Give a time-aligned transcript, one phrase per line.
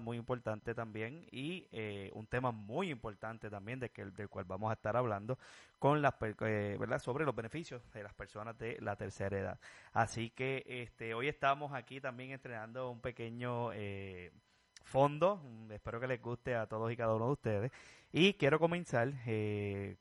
[0.00, 4.70] muy importante también y eh, un tema muy importante también de que, del cual vamos
[4.70, 5.38] a estar hablando
[5.78, 6.98] con las eh, ¿verdad?
[6.98, 9.60] sobre los beneficios de las personas de la tercera edad.
[9.92, 14.32] Así que este hoy estamos aquí también entrenando un pequeño eh,
[14.84, 17.72] fondo, mm, espero que les guste a todos y cada uno de ustedes
[18.12, 19.12] y quiero comenzar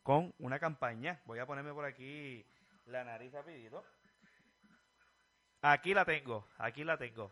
[0.04, 2.46] con una campaña, voy a ponerme por aquí
[2.88, 3.84] la nariz rapidito.
[5.62, 7.32] Aquí la tengo, aquí la tengo.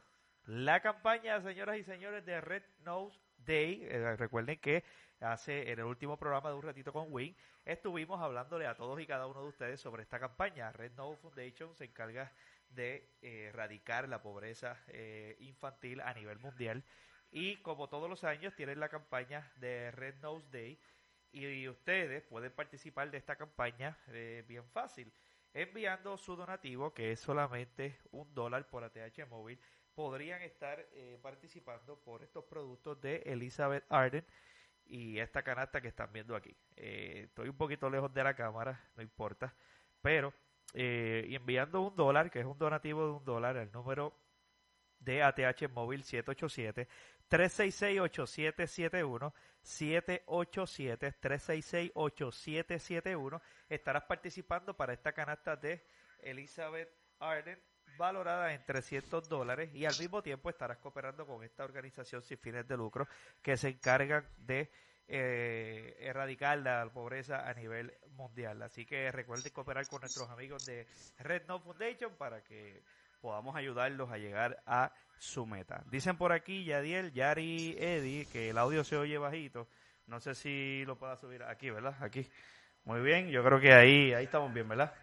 [0.51, 4.83] La campaña, señoras y señores, de Red Nose Day, eh, recuerden que
[5.19, 9.05] hace en el último programa de Un Ratito con Win, estuvimos hablándole a todos y
[9.05, 10.71] cada uno de ustedes sobre esta campaña.
[10.71, 12.31] Red Nose Foundation se encarga
[12.71, 16.83] de eh, erradicar la pobreza eh, infantil a nivel mundial
[17.29, 20.79] y como todos los años tienen la campaña de Red Nose Day
[21.31, 23.99] y ustedes pueden participar de esta campaña
[24.47, 25.13] bien fácil
[25.53, 29.59] enviando su donativo que es solamente un dólar por ATH móvil
[29.99, 34.25] podrían estar eh, participando por estos productos de Elizabeth Arden
[34.85, 36.55] y esta canasta que están viendo aquí.
[36.77, 39.53] Eh, estoy un poquito lejos de la cámara, no importa,
[40.01, 40.33] pero
[40.73, 44.17] eh, enviando un dólar, que es un donativo de un dólar, el número
[44.99, 46.87] de ATH móvil 787
[47.27, 55.85] 366 8771 787 366 8771 estarás participando para esta canasta de
[56.19, 56.89] Elizabeth
[57.19, 57.59] Arden
[57.99, 62.67] valorada en 300 dólares y al mismo tiempo estarás cooperando con esta organización sin fines
[62.67, 63.07] de lucro
[63.43, 64.71] que se encargan de
[65.07, 68.61] eh, erradicar la pobreza a nivel mundial.
[68.63, 70.87] Así que recuerden cooperar con nuestros amigos de
[71.19, 72.81] Red No Foundation para que
[73.21, 75.83] podamos ayudarlos a llegar a su meta.
[75.91, 79.67] Dicen por aquí Yadiel, Yari, Eddie que el audio se oye bajito.
[80.07, 81.95] No sé si lo pueda subir aquí, ¿verdad?
[82.01, 82.27] Aquí.
[82.85, 84.93] Muy bien, yo creo que ahí, ahí estamos bien, ¿verdad?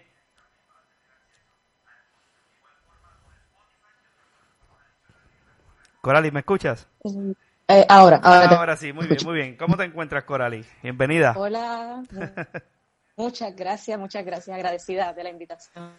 [6.01, 6.89] Corali, ¿me escuchas?
[7.69, 8.59] Eh, ahora, ahora.
[8.59, 9.57] ahora sí, muy bien, muy bien.
[9.57, 10.65] ¿Cómo te encuentras, Corali?
[10.83, 11.33] Bienvenida.
[11.37, 12.03] Hola.
[13.17, 14.55] muchas gracias, muchas gracias.
[14.55, 15.93] Agradecida de la invitación.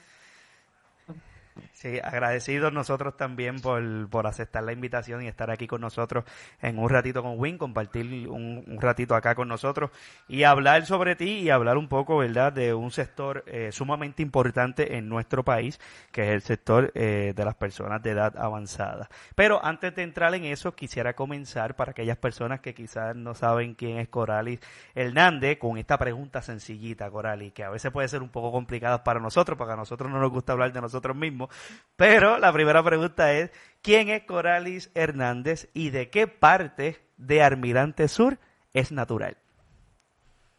[1.83, 6.23] Sí, agradecidos nosotros también por, por aceptar la invitación y estar aquí con nosotros
[6.61, 9.91] en un ratito con Win, compartir un, un ratito acá con nosotros
[10.29, 14.95] y hablar sobre ti y hablar un poco, ¿verdad?, de un sector eh, sumamente importante
[14.95, 15.77] en nuestro país,
[16.13, 19.09] que es el sector eh, de las personas de edad avanzada.
[19.35, 23.73] Pero antes de entrar en eso, quisiera comenzar para aquellas personas que quizás no saben
[23.73, 24.61] quién es Coralis
[24.95, 29.19] Hernández, con esta pregunta sencillita, Coralis, que a veces puede ser un poco complicada para
[29.19, 31.49] nosotros, porque a nosotros no nos gusta hablar de nosotros mismos
[31.95, 38.07] pero la primera pregunta es, ¿quién es Coralis Hernández y de qué parte de Almirante
[38.07, 38.39] Sur
[38.73, 39.37] es natural?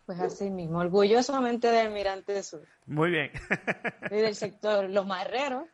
[0.07, 2.63] Pues así mismo, orgullosamente de Almirante Sur.
[2.87, 3.31] Muy bien.
[4.09, 5.65] Soy del sector Los Marreros,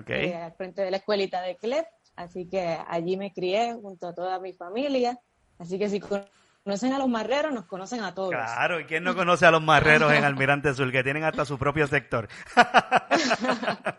[0.00, 0.30] okay.
[0.30, 1.86] eh, al frente de la escuelita de CLEP,
[2.16, 5.18] así que allí me crié junto a toda mi familia,
[5.58, 8.30] así que si conocen a los marreros, nos conocen a todos.
[8.30, 11.58] Claro, ¿y quién no conoce a los marreros en Almirante Sur, que tienen hasta su
[11.58, 12.28] propio sector?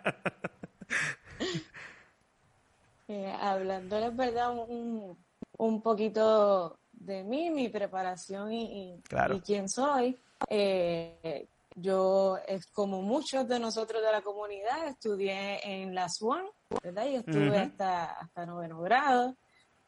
[3.07, 4.51] Eh, hablándoles, ¿verdad?
[4.57, 5.17] Un,
[5.57, 9.35] un poquito de mí, mi preparación y, y, Claro.
[9.35, 10.17] y quién soy.
[10.49, 12.37] Eh, yo,
[12.73, 16.45] como muchos de nosotros de la comunidad, estudié en la SWAN,
[16.83, 17.05] ¿verdad?
[17.05, 19.35] Y estuve hasta, hasta noveno grado.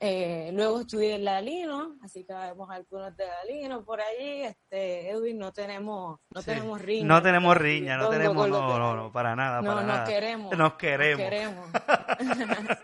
[0.05, 4.41] Eh, luego estudié en la Lino, así que vemos algunos de la Lino por allí.
[4.43, 6.47] Este, Edwin, no tenemos, no Sí.
[6.51, 7.07] tenemos riña.
[7.07, 10.03] No tenemos riña, no tenemos, no, no, no, para nada, no, para nos nada.
[10.05, 10.57] queremos.
[10.57, 11.23] Nos queremos.
[11.23, 11.69] queremos.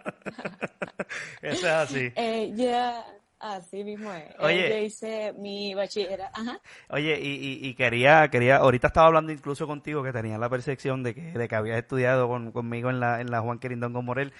[1.41, 2.11] Eso es así.
[2.15, 3.03] Eh, ya,
[3.39, 4.23] así mismo es.
[4.23, 4.69] Eh, Oye.
[4.69, 6.31] yo hice mi bachillerato.
[6.39, 6.59] Ajá.
[6.89, 11.03] Oye, y, y, y quería, quería, ahorita estaba hablando incluso contigo que tenía la percepción
[11.03, 14.33] de que, de que habías estudiado con, conmigo en la, en la Juan Quirindón Morel,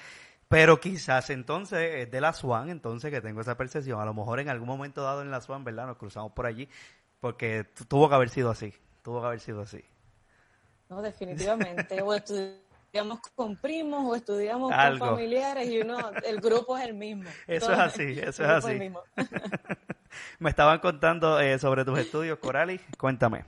[0.50, 4.02] pero quizás entonces es de la SWAN, entonces que tengo esa percepción.
[4.02, 5.88] A lo mejor en algún momento dado en la SWAN, ¿verdad?
[5.88, 6.68] Nos cruzamos por allí,
[7.22, 8.74] porque tu- tuvo que haber sido así,
[9.04, 9.84] tuvo que haber sido así.
[10.90, 12.02] No, definitivamente.
[12.02, 15.06] O estudiamos con primos o estudiamos Algo.
[15.06, 17.30] con familiares y uno, el grupo es el mismo.
[17.46, 18.92] Eso Todo- es así, eso es así.
[20.40, 23.46] Me estaban contando eh, sobre tus estudios, Corali, cuéntame.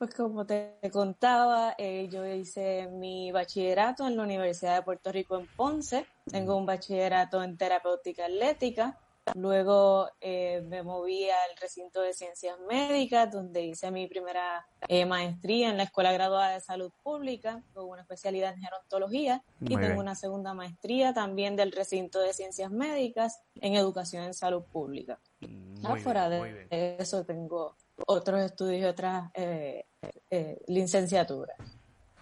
[0.00, 5.38] Pues como te contaba, eh, yo hice mi bachillerato en la Universidad de Puerto Rico
[5.38, 6.06] en Ponce.
[6.24, 8.98] Tengo un bachillerato en terapéutica atlética.
[9.34, 15.68] Luego eh, me moví al recinto de ciencias médicas, donde hice mi primera eh, maestría
[15.68, 19.42] en la Escuela Graduada de Salud Pública, con una especialidad en gerontología.
[19.58, 19.98] Muy y tengo bien.
[19.98, 25.20] una segunda maestría también del recinto de ciencias médicas en educación en salud pública.
[25.40, 27.76] Muy Ah, fuera bien, de muy eso tengo
[28.06, 29.84] otros estudios y otras eh,
[30.30, 31.56] eh, licenciaturas.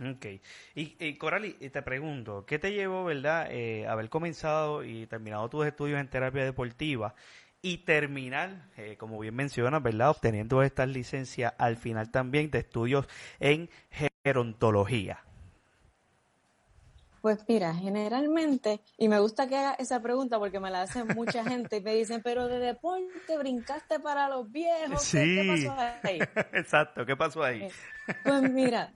[0.00, 0.26] Ok.
[0.75, 6.00] Y, y te pregunto, ¿qué te llevó, verdad, eh, haber comenzado y terminado tus estudios
[6.00, 7.14] en terapia deportiva
[7.62, 13.06] y terminar, eh, como bien mencionas, verdad, obteniendo estas licencias al final también de estudios
[13.40, 13.69] en
[14.25, 15.25] gerontología?
[17.20, 21.44] Pues mira, generalmente, y me gusta que haga esa pregunta porque me la hacen mucha
[21.44, 25.67] gente y me dicen, pero de deporte brincaste para los viejos, ¿qué, qué Sí.
[25.67, 26.19] pasó ahí?
[26.53, 27.62] Exacto, ¿qué pasó ahí?
[27.65, 27.73] Eh,
[28.25, 28.94] Pues mira,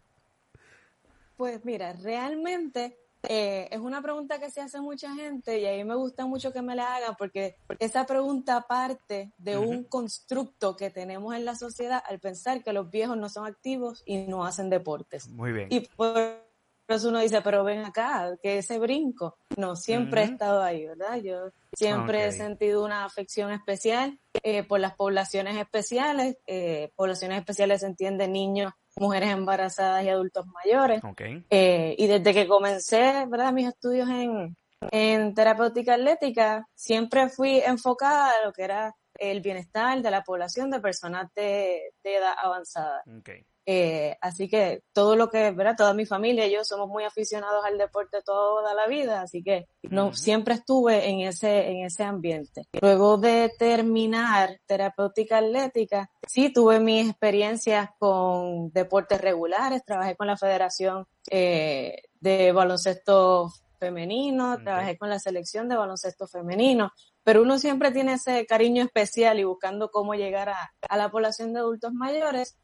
[1.37, 2.97] pues mira, realmente
[3.29, 6.53] eh, es una pregunta que se hace mucha gente y a mí me gusta mucho
[6.53, 11.57] que me la hagan porque esa pregunta parte de un constructo que tenemos en la
[11.57, 15.29] sociedad al pensar que los viejos no son activos y no hacen deportes.
[15.29, 15.69] Muy bien.
[15.71, 16.52] Y por
[16.89, 19.39] eso uno dice, pero ven acá, que ese brinco.
[19.57, 21.17] No, siempre he estado ahí, ¿verdad?
[21.17, 26.37] Yo siempre he sentido una afección especial eh, por las poblaciones especiales.
[26.47, 31.03] Eh, poblaciones especiales se entiende niños, mujeres embarazadas y adultos mayores.
[31.05, 31.23] Ok.
[31.51, 33.53] Eh, y desde que comencé, ¿verdad?
[33.53, 34.57] Mis estudios en,
[34.91, 40.71] en terapéutica atlética, siempre fui enfocada a lo que era el bienestar de la población
[40.71, 43.03] de personas de, de edad avanzada.
[43.19, 43.31] Ok.
[43.65, 45.77] Eh, así que todo lo que, ¿verdad?
[45.77, 49.67] Toda mi familia y yo somos muy aficionados al deporte toda la vida, así que
[49.83, 52.67] no, siempre estuve en ese, en ese ambiente.
[52.81, 60.37] Luego de terminar terapéutica atlética, sí tuve mis experiencias con deportes regulares, trabajé con la
[60.37, 66.93] Federación eh, de Baloncesto Femenino, trabajé con la selección de baloncesto femenino,
[67.25, 71.53] pero uno siempre tiene ese cariño especial y buscando cómo llegar a, a la población
[71.53, 72.57] de adultos mayores.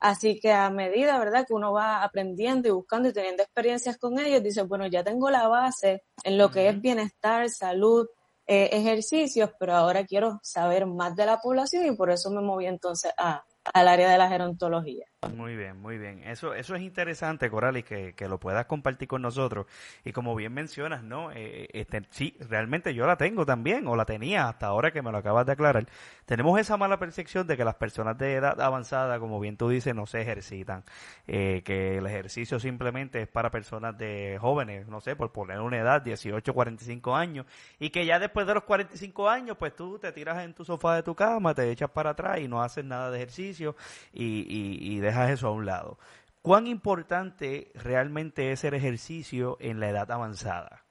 [0.00, 4.18] Así que a medida, ¿verdad?, que uno va aprendiendo y buscando y teniendo experiencias con
[4.18, 8.06] ellos, dice, bueno, ya tengo la base en lo que es bienestar, salud,
[8.46, 12.66] eh, ejercicios, pero ahora quiero saber más de la población y por eso me moví
[12.66, 15.06] entonces a, al área de la gerontología.
[15.26, 16.22] Muy bien, muy bien.
[16.22, 19.66] Eso, eso es interesante, Coralis, que, que lo puedas compartir con nosotros.
[20.04, 21.32] Y como bien mencionas, ¿no?
[21.32, 25.10] Eh, este, sí, realmente yo la tengo también, o la tenía hasta ahora que me
[25.10, 25.86] lo acabas de aclarar.
[26.24, 29.92] Tenemos esa mala percepción de que las personas de edad avanzada, como bien tú dices,
[29.92, 30.84] no se ejercitan.
[31.26, 35.78] Eh, que el ejercicio simplemente es para personas de jóvenes, no sé, por poner una
[35.78, 37.44] edad, 18, 45 años.
[37.80, 40.94] Y que ya después de los 45 años, pues tú te tiras en tu sofá
[40.94, 43.74] de tu cama, te echas para atrás y no haces nada de ejercicio
[44.12, 45.98] y, y, y dejas eso a un lado.
[46.42, 50.84] ¿Cuán importante realmente es el ejercicio en la edad avanzada?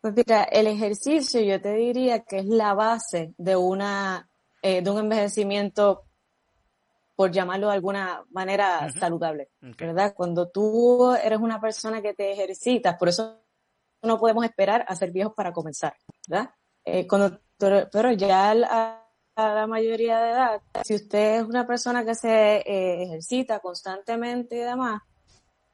[0.00, 4.28] Pues mira, el ejercicio yo te diría que es la base de una
[4.66, 6.04] eh, de un envejecimiento,
[7.14, 8.98] por llamarlo de alguna manera, uh -huh.
[8.98, 9.88] saludable, okay.
[9.88, 10.14] ¿verdad?
[10.16, 13.42] Cuando tú eres una persona que te ejercitas, por eso
[14.02, 15.94] no podemos esperar a ser viejos para comenzar,
[16.26, 16.48] ¿verdad?
[16.82, 19.03] Eh, cuando, pero, ya a, a
[19.36, 24.60] la mayoría de edad, si usted es una persona que se eh, ejercita constantemente y
[24.60, 25.02] demás,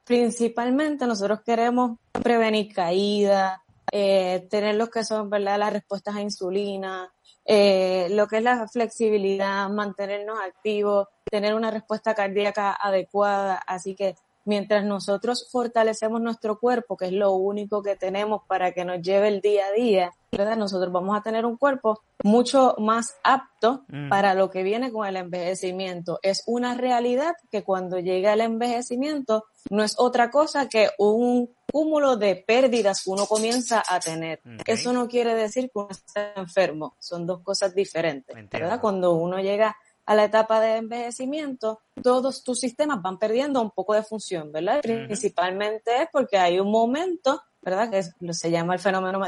[0.03, 3.59] principalmente nosotros queremos prevenir caídas,
[3.91, 7.13] eh, tener lo que son, ¿verdad?, las respuestas a insulina,
[7.45, 13.61] eh, lo que es la flexibilidad, mantenernos activos, tener una respuesta cardíaca adecuada.
[13.67, 14.15] Así que
[14.45, 19.27] mientras nosotros fortalecemos nuestro cuerpo, que es lo único que tenemos para que nos lleve
[19.27, 20.57] el día a día, ¿verdad?
[20.57, 24.09] Nosotros vamos a tener un cuerpo mucho más apto mm.
[24.09, 26.19] para lo que viene con el envejecimiento.
[26.21, 32.17] Es una realidad que cuando llega el envejecimiento no es otra cosa que un cúmulo
[32.17, 34.39] de pérdidas que uno comienza a tener.
[34.39, 34.73] Okay.
[34.73, 38.79] Eso no quiere decir que uno está enfermo, son dos cosas diferentes, ¿verdad?
[38.81, 39.75] Cuando uno llega
[40.11, 44.81] a la etapa de envejecimiento, todos tus sistemas van perdiendo un poco de función, ¿verdad?
[44.83, 45.05] Uh -huh.
[45.05, 47.89] Principalmente es porque hay un momento, ¿verdad?
[47.89, 49.21] Que es, se llama el fenómeno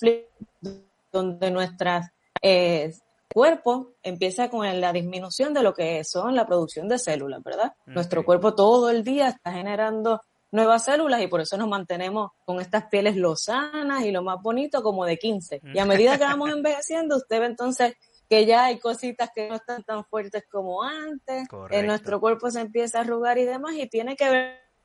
[0.00, 0.28] de
[1.12, 2.10] donde nuestras
[2.42, 2.92] eh,
[3.32, 7.72] cuerpo empieza con la disminución de lo que son la producción de células, ¿verdad?
[7.82, 7.94] Okay.
[7.94, 12.60] Nuestro cuerpo todo el día está generando nuevas células y por eso nos mantenemos con
[12.60, 15.60] estas pieles lozanas y lo más bonito como de 15.
[15.74, 17.94] Y a medida que vamos envejeciendo, usted ve entonces
[18.28, 22.60] que ya hay cositas que no están tan fuertes como antes, en nuestro cuerpo se
[22.60, 24.28] empieza a arrugar y demás y tiene que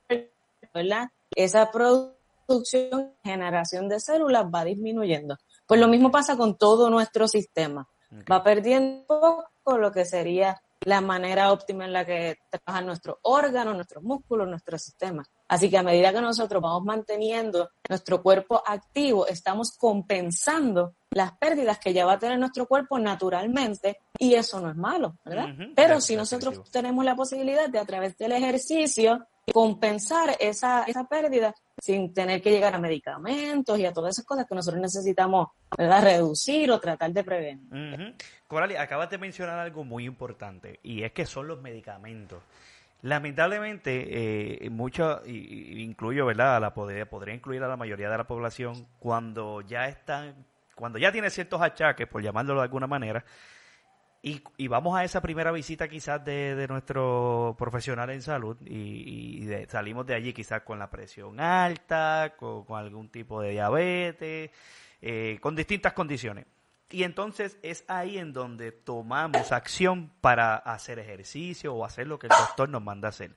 [0.08, 0.32] ver,
[0.74, 1.10] ¿verdad?
[1.36, 5.38] Esa producción, generación de células va disminuyendo.
[5.66, 7.88] Pues lo mismo pasa con todo nuestro sistema.
[8.08, 8.26] Okay.
[8.30, 13.76] Va perdiendo poco lo que sería la manera óptima en la que trabajan nuestros órganos,
[13.76, 15.24] nuestros músculos, nuestro sistema.
[15.48, 21.78] Así que a medida que nosotros vamos manteniendo nuestro cuerpo activo, estamos compensando las pérdidas
[21.78, 25.46] que ya va a tener nuestro cuerpo naturalmente y eso no es malo, ¿verdad?
[25.46, 25.74] Uh -huh.
[25.76, 31.54] Pero si nosotros tenemos la posibilidad de a través del ejercicio compensar esa, esa pérdida
[31.82, 36.04] sin tener que llegar a medicamentos y a todas esas cosas que nosotros necesitamos ¿verdad?
[36.04, 37.66] reducir o tratar de prevenir.
[37.72, 38.16] Uh -huh.
[38.48, 42.42] Corali, acabas de mencionar algo muy importante y es que son los medicamentos.
[43.04, 46.62] Lamentablemente, eh, mucho, incluyo, ¿verdad?
[46.62, 50.36] La podría, podría incluir a la mayoría de la población cuando ya están,
[50.76, 53.24] cuando ya tiene ciertos achaques, por llamarlo de alguna manera,
[54.24, 60.14] y, vamos a esa primera visita quizás de, nuestro profesional en salud y, salimos de
[60.14, 64.52] allí quizás con la presión alta, con, con algún tipo de diabetes,
[65.02, 66.46] eh, con distintas condiciones.
[66.92, 72.28] Y entonces es ahí en donde tomamos acción para hacer ejercicio o hacer lo que
[72.28, 73.36] el doctor nos manda hacer.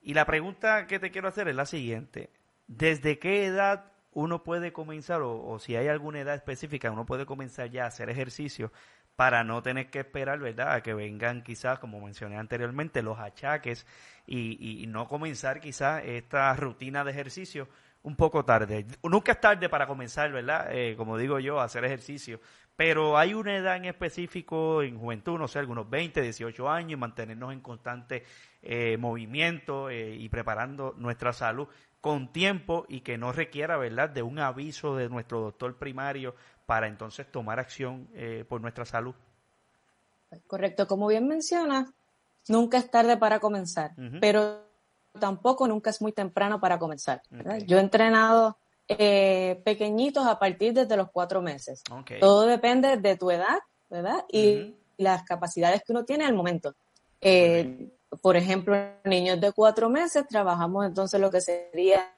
[0.00, 2.30] Y la pregunta que te quiero hacer es la siguiente.
[2.68, 7.70] ¿Desde qué edad uno puede comenzar, o, si hay alguna edad específica, uno puede comenzar
[7.70, 8.72] ya a hacer ejercicio
[9.14, 13.86] para no tener que esperar, ¿verdad?, a que vengan quizás, como mencioné anteriormente, los achaques
[14.26, 17.68] y, y no comenzar quizás esta rutina de ejercicio
[18.02, 18.86] un poco tarde.
[19.02, 20.68] Nunca es tarde para comenzar, ¿verdad?
[20.72, 22.40] Eh, como digo yo, a hacer ejercicio.
[22.76, 27.52] Pero hay una edad en específico, en juventud, no sé, algunos 20, 18 años, mantenernos
[27.52, 28.24] en constante
[28.62, 31.68] eh, movimiento eh, y preparando nuestra salud
[32.00, 36.34] con tiempo y que no requiera, ¿verdad?, de un aviso de nuestro doctor primario
[36.66, 39.14] para entonces tomar acción eh, por nuestra salud.
[40.46, 41.90] Correcto, como bien mencionas,
[42.48, 44.20] nunca es tarde para comenzar, uh -huh.
[44.20, 44.68] pero
[45.18, 47.22] tampoco nunca es muy temprano para comenzar.
[47.40, 47.64] Okay.
[47.66, 51.82] Yo he entrenado eh, pequeñitos a partir desde los cuatro meses.
[51.90, 52.20] Okay.
[52.20, 53.58] Todo depende de tu edad,
[53.90, 54.24] ¿verdad?
[54.28, 54.74] Y uh -huh.
[54.98, 56.74] las capacidades que uno tiene al momento.
[57.20, 57.97] Eh, okay.
[58.22, 62.14] Por ejemplo, niños de cuatro meses trabajamos entonces lo que sería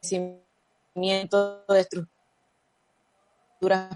[0.00, 2.08] crecimiento de estructuras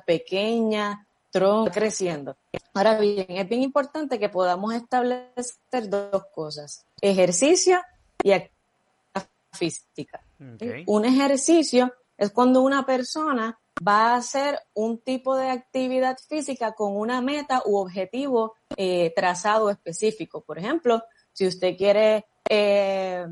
[0.06, 0.98] pequeñas,
[1.30, 2.36] tronco creciendo.
[2.74, 7.80] Ahora bien, es bien importante que podamos establecer dos cosas, ejercicio
[8.22, 10.20] y actividad física.
[10.54, 10.84] Okay.
[10.86, 16.96] Un ejercicio es cuando una persona va a hacer un tipo de actividad física con
[16.96, 20.42] una meta u objetivo eh, trazado específico.
[20.42, 23.26] Por ejemplo, si usted quiere eh,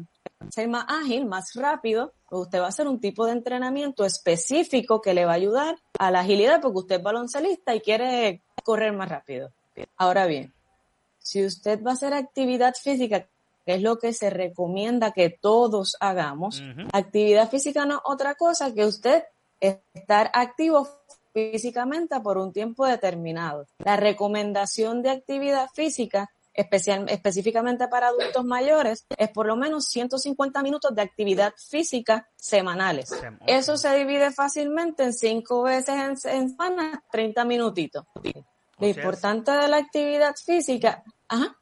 [0.50, 5.00] ser más ágil, más rápido, pues usted va a hacer un tipo de entrenamiento específico
[5.00, 8.92] que le va a ayudar a la agilidad porque usted es baloncelista y quiere correr
[8.92, 9.52] más rápido.
[9.96, 10.52] Ahora bien,
[11.18, 13.28] si usted va a hacer actividad física,
[13.64, 16.62] que es lo que se recomienda que todos hagamos,
[16.92, 19.24] actividad física no es otra cosa que usted
[19.60, 20.88] estar activo
[21.32, 23.66] físicamente por un tiempo determinado.
[23.78, 30.62] La recomendación de actividad física especial, específicamente para adultos mayores, es por lo menos 150
[30.62, 33.10] minutos de actividad física semanales.
[33.46, 35.94] Eso se divide fácilmente en cinco veces
[36.25, 38.04] en, semana, 30 minutitos.
[38.78, 41.02] Lo importante de la actividad física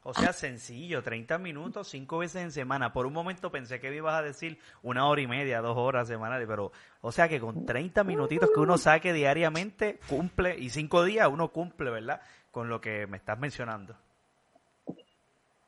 [0.02, 2.92] O sea, sencillo, 30 minutos, cinco veces en semana.
[2.92, 6.48] Por un momento pensé que ibas a decir una hora y media, dos horas semanales,
[6.48, 11.28] pero, o sea que con 30 minutitos que uno saque diariamente, cumple, y cinco días
[11.30, 12.20] uno cumple, ¿verdad?
[12.50, 13.96] Con lo que me estás mencionando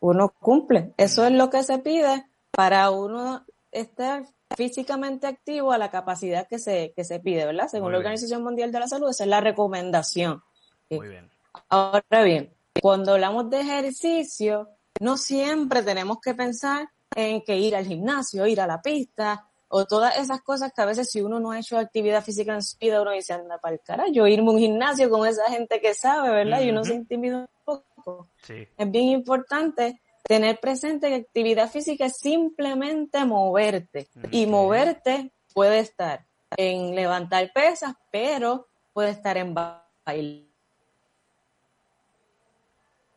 [0.01, 0.93] uno cumple.
[0.97, 4.25] Eso es lo que se pide para uno estar
[4.57, 7.69] físicamente activo a la capacidad que se, que se pide, ¿verdad?
[7.69, 10.43] Según la Organización Mundial de la Salud, esa es la recomendación.
[10.91, 11.31] Muy bien.
[11.69, 14.69] Ahora bien, cuando hablamos de ejercicio,
[15.01, 19.85] no siempre tenemos que pensar en que ir al gimnasio, ir a la pista, o
[19.85, 22.77] todas esas cosas que a veces si uno no ha hecho actividad física en su
[22.79, 25.81] vida, uno dice, anda para el carajo, yo irme a un gimnasio con esa gente
[25.81, 26.61] que sabe, ¿verdad?
[26.61, 28.29] Y uno se intimida un poco.
[28.49, 34.09] Es bien importante tener presente que actividad física es simplemente moverte.
[34.31, 36.25] Y moverte puede estar
[36.57, 40.56] en levantar pesas, pero puede estar en bailar.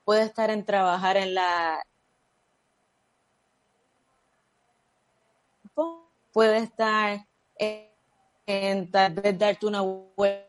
[0.10, 1.84] Puede estar en trabajar en la
[6.34, 7.28] puede estar
[8.48, 10.49] en, tal vez darte una vuelta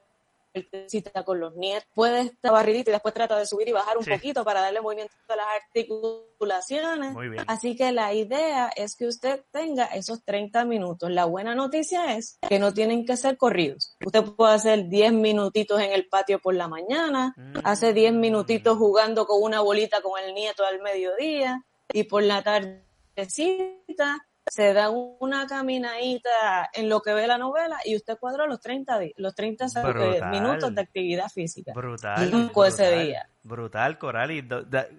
[1.25, 4.45] con los nietos, puede estar barridito y después trata de subir y bajar un poquito
[4.45, 7.17] para darle movimiento a las articulaciones.
[7.47, 11.11] Así que la idea es que usted tenga esos 30 minutos.
[11.11, 13.97] La buena noticia es que no tienen que ser corridos.
[14.05, 19.27] Usted puede hacer 10 minutitos en el patio por la mañana, hace 10 minutitos jugando
[19.27, 25.47] con una bolita con el nieto al mediodía y por la tardecita se da una
[25.47, 30.75] caminadita en lo que ve la novela y usted cuadró los 30, los 30 minutos
[30.75, 31.73] de actividad física.
[31.73, 32.29] Brutal.
[32.29, 33.29] brutal ese día.
[33.45, 34.33] Brutal, Coral.
[34.33, 34.47] Y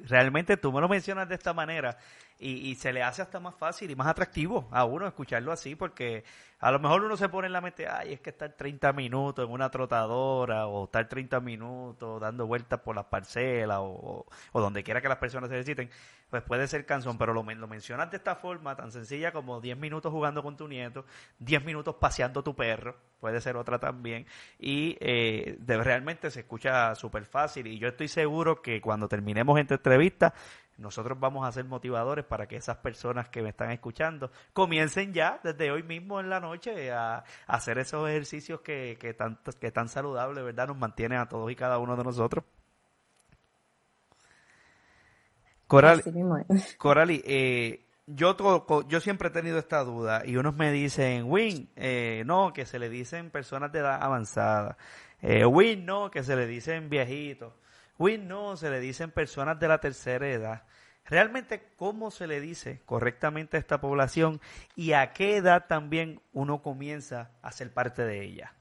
[0.07, 1.97] realmente tú me lo mencionas de esta manera
[2.41, 6.23] y, se le hace hasta más fácil y más atractivo a uno escucharlo así porque
[6.59, 9.45] a lo mejor uno se pone en la mente, ay, es que estar 30 minutos
[9.45, 15.01] en una trotadora o estar 30 minutos dando vueltas por las parcelas o, donde quiera
[15.01, 15.89] que las personas se necesiten,
[16.29, 19.77] pues puede ser cansón, pero lo, lo mencionas de esta forma tan sencilla como 10
[19.77, 21.05] minutos jugando con tu nieto,
[21.39, 24.27] 10 minutos paseando tu perro, puede ser otra también,
[24.59, 29.75] y eh, realmente se escucha súper fácil y yo estoy seguro que cuando terminemos esta
[29.75, 30.33] entrevista
[30.81, 35.39] nosotros vamos a ser motivadores para que esas personas que me están escuchando comiencen ya
[35.43, 39.87] desde hoy mismo en la noche a, hacer esos ejercicios que, que, tan, que tan
[39.87, 40.67] saludables, ¿verdad?
[40.67, 42.43] Nos mantienen a todos y cada uno de nosotros.
[45.67, 46.03] Coral,
[46.77, 48.35] Corali, eh, yo,
[48.89, 52.77] yo siempre he tenido esta duda y unos me dicen, Win, eh, no, que se
[52.77, 54.77] le dicen personas de edad avanzada.
[55.21, 57.53] Eh, Win, no, que se le dicen viejitos.
[58.01, 60.63] No, se le dicen personas de la tercera edad.
[61.05, 64.41] Realmente, ¿cómo se le dice correctamente a esta población
[64.75, 68.53] y a qué edad también uno comienza a ser parte de ella?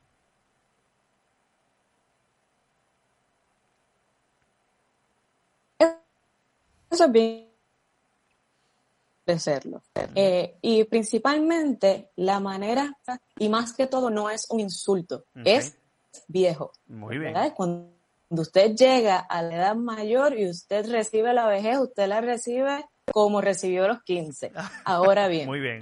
[6.90, 7.48] Eso es bien
[9.24, 9.82] de serlo.
[10.14, 12.94] Eh, y principalmente la manera,
[13.38, 15.78] y más que todo, no es un insulto, es
[16.28, 16.72] viejo.
[16.88, 17.34] Muy bien.
[17.54, 17.99] Cuando
[18.30, 23.40] usted llega a la edad mayor y usted recibe la vejez, usted la recibe como
[23.40, 24.52] recibió los 15.
[24.84, 25.46] Ahora bien.
[25.46, 25.80] Muy bien.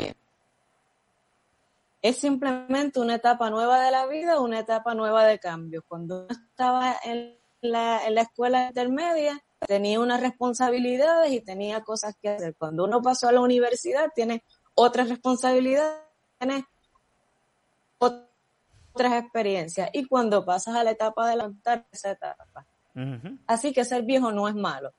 [2.01, 5.85] Es simplemente una etapa nueva de la vida, una etapa nueva de cambio.
[5.87, 12.15] Cuando uno estaba en la, en la escuela intermedia, tenía unas responsabilidades y tenía cosas
[12.23, 12.55] que hacer.
[12.57, 16.01] Cuando uno pasó a la universidad, tiene otras responsabilidades,
[16.39, 16.65] tiene
[17.99, 18.28] otras
[19.07, 19.91] experiencias.
[19.93, 22.67] Y cuando pasas a la etapa de levantar esa etapa.
[23.47, 24.93] Así que ser viejo no es malo.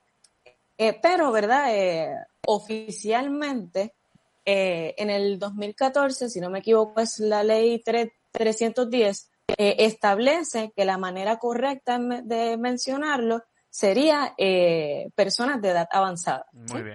[0.78, 1.76] Eh, pero, ¿verdad?
[1.76, 2.16] Eh,
[2.48, 3.96] oficialmente,
[4.46, 10.98] eh, en el 2014, si no me equivoco, es la ley 310, establece que la
[10.98, 14.36] manera correcta de mencionarlo sería
[15.16, 16.46] personas de edad avanzada.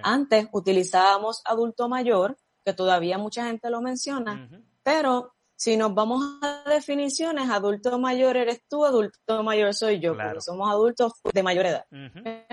[0.01, 4.49] Antes utilizábamos adulto mayor, que todavía mucha gente lo menciona,
[4.81, 10.15] pero si nos vamos a definición es adulto mayor eres tú, adulto mayor soy yo,
[10.15, 11.85] porque somos adultos de mayor edad.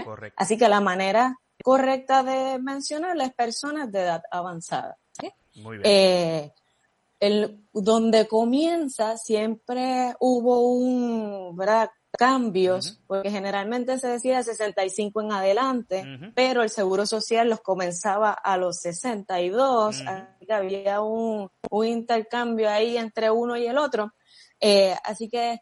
[0.04, 0.36] Correcto.
[0.36, 4.98] Así que la manera correcta de mencionar las personas de edad avanzada.
[5.56, 5.82] Muy bien.
[5.84, 6.52] Eh,
[7.20, 11.90] el, donde comienza siempre hubo un, ¿verdad?
[12.16, 18.56] Cambios, porque generalmente se decía 65 en adelante, pero el Seguro Social los comenzaba a
[18.56, 24.12] los 62, así que había un, un, intercambio ahí entre uno y el otro.
[24.60, 25.60] Eh, así que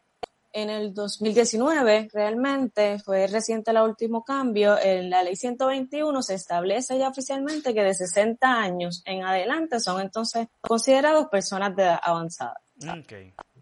[0.52, 4.76] en el 2019 realmente fue reciente el último cambio.
[4.78, 10.00] En la ley 121 se establece ya oficialmente que de 60 años en adelante son
[10.00, 12.60] entonces considerados personas de edad avanzada.
[12.82, 13.12] Ok,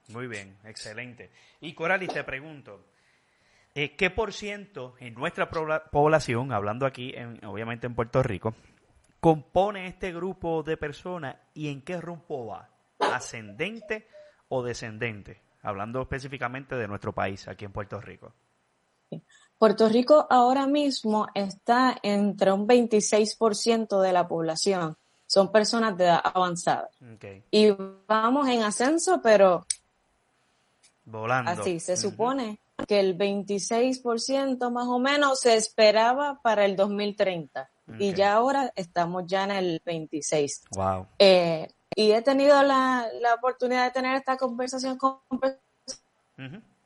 [0.08, 1.30] muy bien, excelente.
[1.60, 2.84] Y Coralis, te pregunto,
[3.74, 8.54] eh, ¿qué por ciento en nuestra población, hablando aquí en, obviamente en Puerto Rico,
[9.20, 12.70] compone este grupo de personas y en qué rumbo va?
[12.98, 14.08] ¿Ascendente
[14.48, 15.42] o descendente?
[15.62, 18.32] Hablando específicamente de nuestro país, aquí en Puerto Rico.
[19.58, 24.96] Puerto Rico ahora mismo está entre un 26% de la población.
[25.26, 26.88] Son personas de edad avanzada.
[27.50, 27.70] Y
[28.06, 29.66] vamos en ascenso, pero
[31.10, 31.50] Volando.
[31.50, 38.12] Así, se supone que el 26% más o menos se esperaba para el 2030 y
[38.12, 40.64] ya ahora estamos ya en el 26.
[40.76, 41.06] Wow.
[41.18, 45.62] Eh, y he tenido la, la, oportunidad de tener esta conversación con personas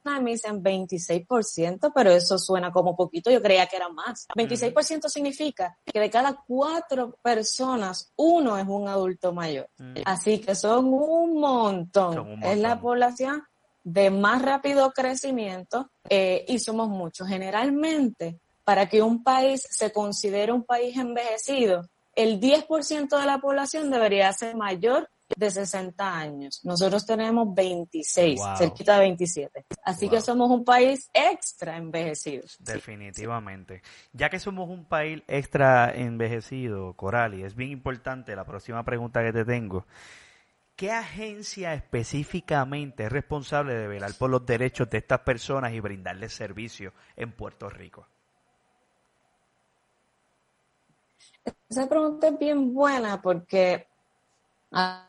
[0.05, 4.27] me dicen 26%, pero eso suena como poquito, yo creía que era más.
[4.37, 9.69] 26% significa que de cada cuatro personas, uno es un adulto mayor.
[10.05, 12.43] Así que son un montón.
[12.43, 13.45] Es la población
[13.85, 17.29] de más rápido crecimiento eh, y somos muchos.
[17.29, 23.91] Generalmente, para que un país se considere un país envejecido, el 10% de la población
[23.91, 26.61] debería ser mayor de 60 años.
[26.63, 29.65] Nosotros tenemos 26, cerquita de 27.
[29.85, 32.45] Así que somos un país extra envejecido.
[32.59, 33.83] Definitivamente.
[34.13, 39.23] Ya que somos un país extra envejecido, Coral, y es bien importante la próxima pregunta
[39.23, 39.87] que te tengo.
[40.83, 46.33] ¿Qué agencia específicamente es responsable de velar por los derechos de estas personas y brindarles
[46.33, 48.05] servicio en Puerto Rico?
[51.69, 53.87] Esa pregunta es bien buena porque
[54.73, 55.09] a,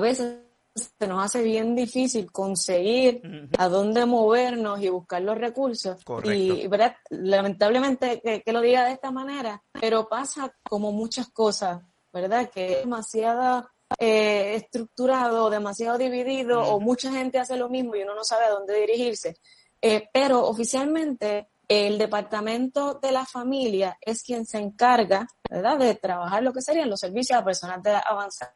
[0.00, 0.40] veces
[0.74, 6.02] se nos hace bien difícil conseguir a dónde movernos y buscar los recursos.
[6.24, 6.96] Y ¿verdad?
[7.10, 11.80] lamentablemente que, que, lo diga de esta manera, pero pasa como muchas cosas,
[12.12, 12.50] ¿verdad?
[12.50, 18.14] Que es demasiada eh, estructurado, demasiado dividido, o mucha gente hace lo mismo y uno
[18.14, 19.36] no sabe a dónde dirigirse.
[19.80, 26.42] Eh, pero oficialmente el departamento de la familia es quien se encarga, ¿verdad?, de trabajar
[26.42, 28.54] lo que serían los servicios a personas de avanzada.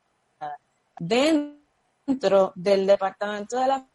[0.99, 3.87] Dentro del departamento de la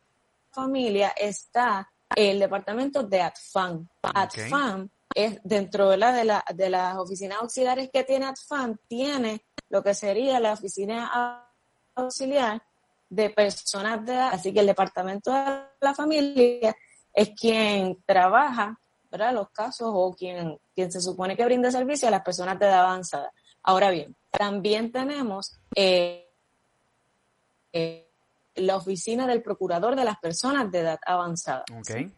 [0.52, 3.90] familia está el departamento de ATFAN.
[4.02, 9.46] ATFAN es dentro de, la, de, la, de las oficinas auxiliares que tiene ATFAN, tiene
[9.72, 11.48] lo que sería la oficina
[11.96, 12.62] auxiliar
[13.10, 14.30] de personas de edad.
[14.34, 16.76] Así que el departamento de la familia
[17.14, 18.78] es quien trabaja
[19.10, 19.34] ¿verdad?
[19.34, 22.82] los casos o quien, quien se supone que brinda servicio a las personas de edad
[22.82, 23.32] avanzada.
[23.64, 26.30] Ahora bien, también tenemos eh,
[27.72, 28.12] eh,
[28.56, 31.64] la oficina del procurador de las personas de edad avanzada.
[31.80, 32.12] Okay.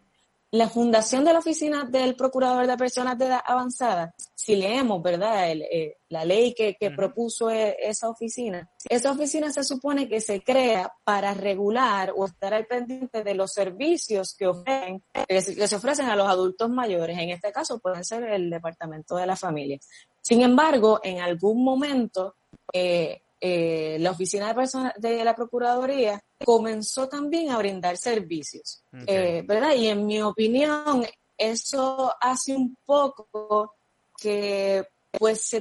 [0.54, 5.50] La fundación de la Oficina del Procurador de Personas de Edad Avanzada, si leemos, ¿verdad?,
[5.52, 10.94] eh, la ley que, propuso e, esa oficina, esa oficina se supone que se crea
[11.04, 16.16] para regular o estar al pendiente de los servicios que, ofrecen, que se ofrecen a
[16.16, 17.18] los adultos mayores.
[17.18, 19.80] En este caso puede ser el Departamento de la Familia.
[20.22, 22.36] Sin embargo, en algún momento,
[22.72, 29.44] eh, eh, la oficina de personas de la Procuraduría comenzó también a brindar servicios, eh,
[29.46, 29.76] ¿verdad?
[29.76, 31.06] Y en mi opinión,
[31.38, 33.76] eso hace un poco
[34.18, 35.58] que, pues,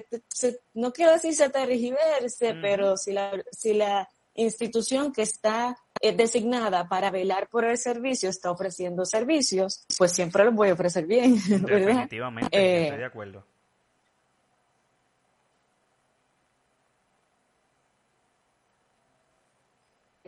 [0.75, 6.89] no quiero decir se tergiverse, pero si la, si la institución que está eh, designada
[6.89, 11.35] para velar por el servicio está ofreciendo servicios, pues siempre los voy a ofrecer bien,
[11.49, 13.52] Definitivamente, estoy de acuerdo.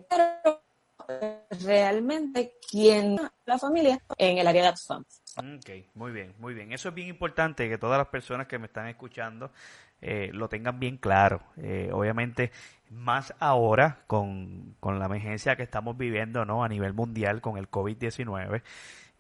[0.09, 0.63] Pero
[1.65, 5.05] realmente quién la familia en el área de ATFAM.
[5.37, 6.73] Ok, muy bien, muy bien.
[6.73, 9.51] Eso es bien importante que todas las personas que me están escuchando
[10.01, 11.41] eh, lo tengan bien claro.
[11.57, 12.53] Eh, obviamente,
[12.91, 16.63] más ahora con, con, la emergencia que estamos viviendo ¿no?
[16.63, 18.63] a nivel mundial con el COVID-19.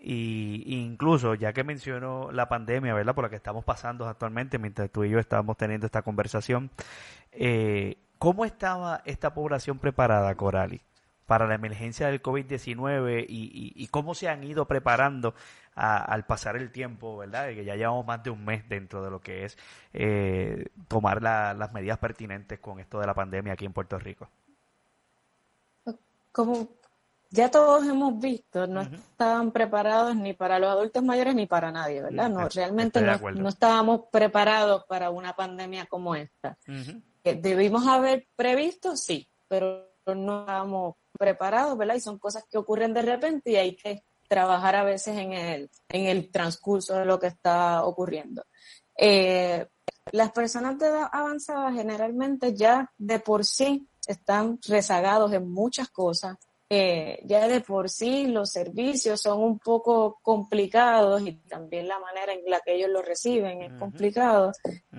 [0.07, 3.15] Y, incluso, ya que menciono la pandemia, ¿verdad?
[3.15, 6.71] Por la que estamos pasando actualmente, mientras tú y yo estábamos teniendo esta conversación,
[7.33, 10.81] eh, ¿cómo estaba esta población preparada, Corali?
[11.27, 15.35] para la emergencia del COVID-19 y, y, cómo se han ido preparando
[15.75, 17.49] al pasar el tiempo, ¿verdad?
[17.49, 19.59] Que ya llevamos más de un mes dentro de lo que es
[19.93, 24.29] eh, tomar las medidas pertinentes con esto de la pandemia aquí en Puerto Rico.
[26.31, 26.69] Como
[27.31, 32.03] ya todos hemos visto, no estaban preparados ni para los adultos mayores ni para nadie,
[32.03, 32.29] ¿verdad?
[32.29, 36.57] No, realmente no, estábamos preparados para una pandemia como esta.
[37.25, 38.97] ¿Debimos haber previsto?
[38.97, 41.95] Sí, pero no estábamos preparados, ¿verdad?
[41.95, 45.71] Y son cosas que ocurren de repente y hay que trabajar a veces en el,
[45.89, 48.45] en el transcurso de lo que está ocurriendo.
[48.97, 49.67] Eh,
[50.13, 56.37] las personas de edad avanzada generalmente ya de por sí están rezagados en muchas cosas.
[56.77, 62.33] Eh, ya de por sí los servicios son un poco complicados y también la manera
[62.33, 64.51] en la que ellos lo reciben es complicado.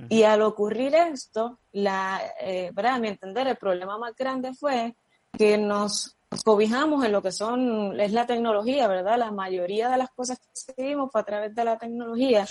[0.08, 4.96] Y al ocurrir esto, la, eh, mi entender, el problema más grande fue
[5.38, 9.18] que nos cobijamos en lo que son, es la tecnología, ¿verdad?
[9.18, 12.48] La mayoría de las cosas que seguimos fue a través de la tecnología.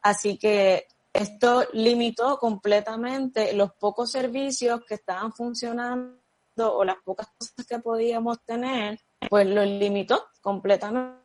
[0.00, 6.21] Así que esto limitó completamente los pocos servicios que estaban funcionando
[6.56, 11.22] o las pocas cosas que podíamos tener, pues lo limitó completamente.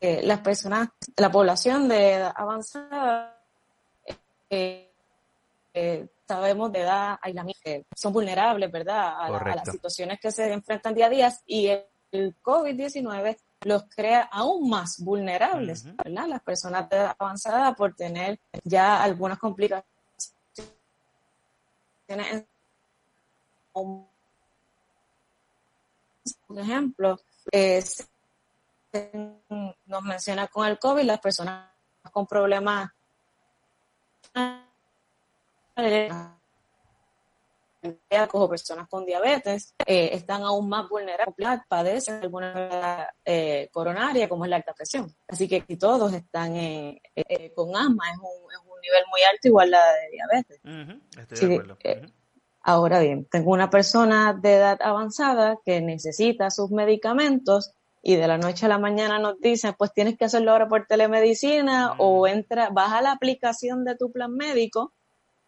[0.00, 3.40] Eh, las personas, la población de edad avanzada,
[4.50, 4.92] eh,
[5.72, 7.60] eh, sabemos de edad, aislamiento,
[7.94, 9.14] son vulnerables, ¿verdad?
[9.20, 11.84] A, las situaciones que se enfrentan día a día y el,
[12.42, 16.26] COVID-19 los crea aún más vulnerables, ¿verdad?
[16.28, 19.95] Las personas de edad avanzada por tener ya algunas complicaciones.
[26.46, 27.18] Por ejemplo,
[29.86, 31.70] nos menciona con el COVID las personas
[32.12, 32.90] con problemas
[38.32, 44.50] o personas con diabetes eh, están aún más vulnerables, padecen alguna eh, coronaria como es
[44.50, 45.14] la alta presión.
[45.28, 47.00] Así que todos están eh,
[47.54, 50.60] con asma es un, es nivel muy alto igual la de diabetes.
[51.18, 51.78] Estoy de acuerdo.
[52.62, 57.72] Ahora bien, tengo una persona de edad avanzada que necesita sus medicamentos
[58.02, 60.86] y de la noche a la mañana nos dicen, pues tienes que hacerlo ahora por
[60.86, 64.92] telemedicina o entra, baja la aplicación de tu plan médico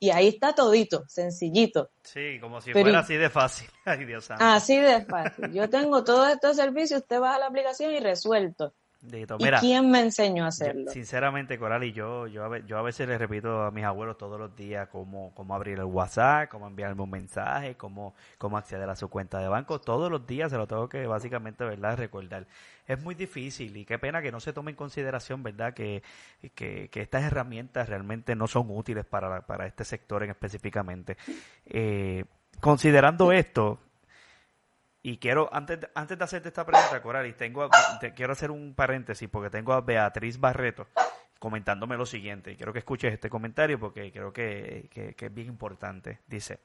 [0.01, 1.91] y ahí está todito, sencillito.
[2.03, 3.69] Sí, como si fuera así de fácil.
[3.85, 4.45] Ay, Dios santo.
[4.45, 5.53] Así de fácil.
[5.53, 8.75] Yo tengo todos estos servicios, usted baja la aplicación y resuelto.
[9.01, 10.91] ¿Y quién me enseñó a hacerlo?
[10.91, 14.41] sinceramente, Coral, y yo, yo, a, yo a veces le repito a mis abuelos todos
[14.41, 18.97] los días cómo, cómo abrir el WhatsApp, cómo enviarme un mensaje, cómo, cómo acceder a
[18.97, 19.81] su cuenta de banco.
[19.81, 22.47] Todos los días se lo tengo que básicamente, ¿verdad?, recordar.
[22.87, 26.03] Es muy difícil y qué pena que no se tome en consideración, ¿verdad?, que,
[26.55, 31.17] que, que estas herramientas realmente no son útiles para, para este sector en específicamente.
[31.67, 32.25] Eh,
[32.61, 33.79] considerando esto,
[35.03, 37.69] y quiero, antes, antes de hacerte esta pregunta, Coralis, tengo,
[38.17, 40.89] quiero hacer un paréntesis porque tengo a Beatriz Barreto
[41.39, 42.57] comentándome lo siguiente.
[42.57, 46.19] Quiero que escuches este comentario porque creo que, que es bien importante.
[46.27, 46.59] Dice,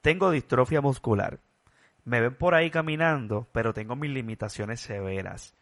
[0.00, 1.38] tengo distrofia muscular.
[2.04, 5.54] Me ven por ahí caminando, pero tengo mis limitaciones severas.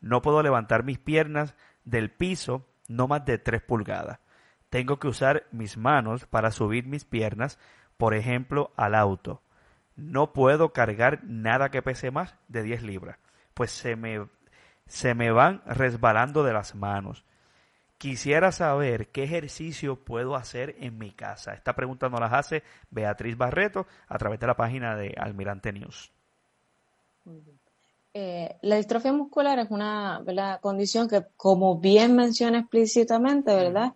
[0.00, 4.20] No puedo levantar mis piernas del piso no más de 3 pulgadas.
[4.68, 7.58] Tengo que usar mis manos para subir mis piernas,
[7.96, 9.42] por ejemplo, al auto
[10.02, 13.18] no puedo cargar nada que pese más de 10 libras,
[13.54, 14.26] pues se me,
[14.86, 17.24] se me van resbalando de las manos.
[17.98, 21.54] Quisiera saber qué ejercicio puedo hacer en mi casa.
[21.54, 26.10] Esta pregunta nos la hace Beatriz Barreto a través de la página de Almirante News.
[28.12, 30.20] Eh, la distrofia muscular es una
[30.60, 33.92] condición que, como bien menciona explícitamente, ¿verdad?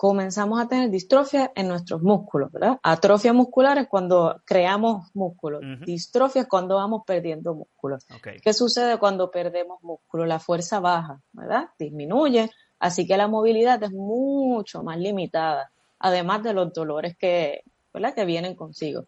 [0.00, 2.78] Comenzamos a tener distrofia en nuestros músculos, ¿verdad?
[2.82, 8.06] Atrofia muscular es cuando creamos músculos, distrofia es cuando vamos perdiendo músculos.
[8.42, 10.24] ¿Qué sucede cuando perdemos músculo?
[10.24, 11.68] La fuerza baja, ¿verdad?
[11.78, 18.14] Disminuye, así que la movilidad es mucho más limitada, además de los dolores que, ¿verdad?
[18.14, 19.04] que vienen consigo.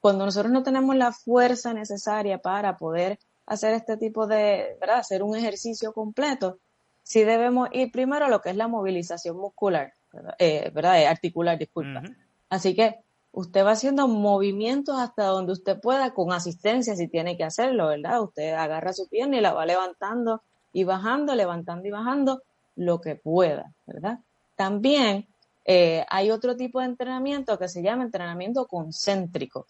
[0.00, 4.96] Cuando nosotros no tenemos la fuerza necesaria para poder hacer este tipo de, ¿verdad?
[4.96, 6.58] Hacer un ejercicio completo,
[7.04, 9.92] sí debemos ir primero a lo que es la movilización muscular.
[10.38, 11.00] Eh, ¿verdad?
[11.00, 12.02] Eh, articular, disculpa.
[12.48, 13.00] Así que
[13.32, 18.22] usted va haciendo movimientos hasta donde usted pueda con asistencia si tiene que hacerlo, ¿verdad?
[18.22, 22.42] Usted agarra su pierna y la va levantando y bajando, levantando y bajando
[22.76, 24.20] lo que pueda, ¿verdad?
[24.54, 25.26] También
[25.64, 29.66] eh, hay otro tipo de entrenamiento que se llama entrenamiento concéntrico.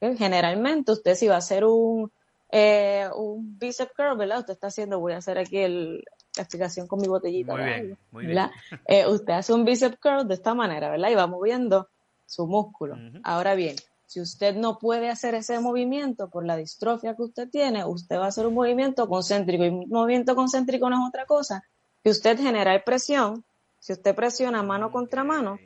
[0.00, 2.10] Generalmente usted si va a hacer un,
[3.16, 4.38] un bicep curl, ¿verdad?
[4.38, 6.02] Usted está haciendo, voy a hacer aquí el,
[6.42, 7.54] explicación con mi botellita.
[7.54, 8.50] Muy bien, muy bien.
[8.86, 11.10] Eh, usted hace un bicep curl de esta manera, ¿verdad?
[11.10, 11.88] Y va moviendo
[12.26, 12.96] su músculo.
[13.24, 13.76] Ahora bien,
[14.06, 18.24] si usted no puede hacer ese movimiento por la distrofia que usted tiene, usted va
[18.24, 19.64] a hacer un movimiento concéntrico.
[19.64, 21.64] Y un movimiento concéntrico no es otra cosa
[22.02, 23.44] que usted generar presión.
[23.78, 25.58] Si usted presiona mano contra mano,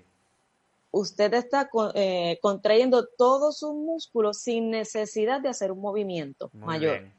[0.91, 7.11] usted está eh, contrayendo todos sus músculos sin necesidad de hacer un movimiento mayor.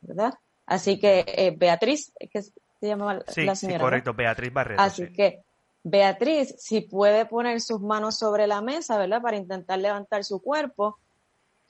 [0.00, 0.34] ¿Verdad?
[0.66, 2.42] Así que eh, Beatriz, que
[2.84, 3.56] se llama la señora.
[3.56, 4.82] Sí, correcto, Beatriz Barreto.
[4.82, 5.42] Así que
[5.82, 9.22] Beatriz, si puede poner sus manos sobre la mesa, ¿verdad?
[9.22, 10.98] Para intentar levantar su cuerpo,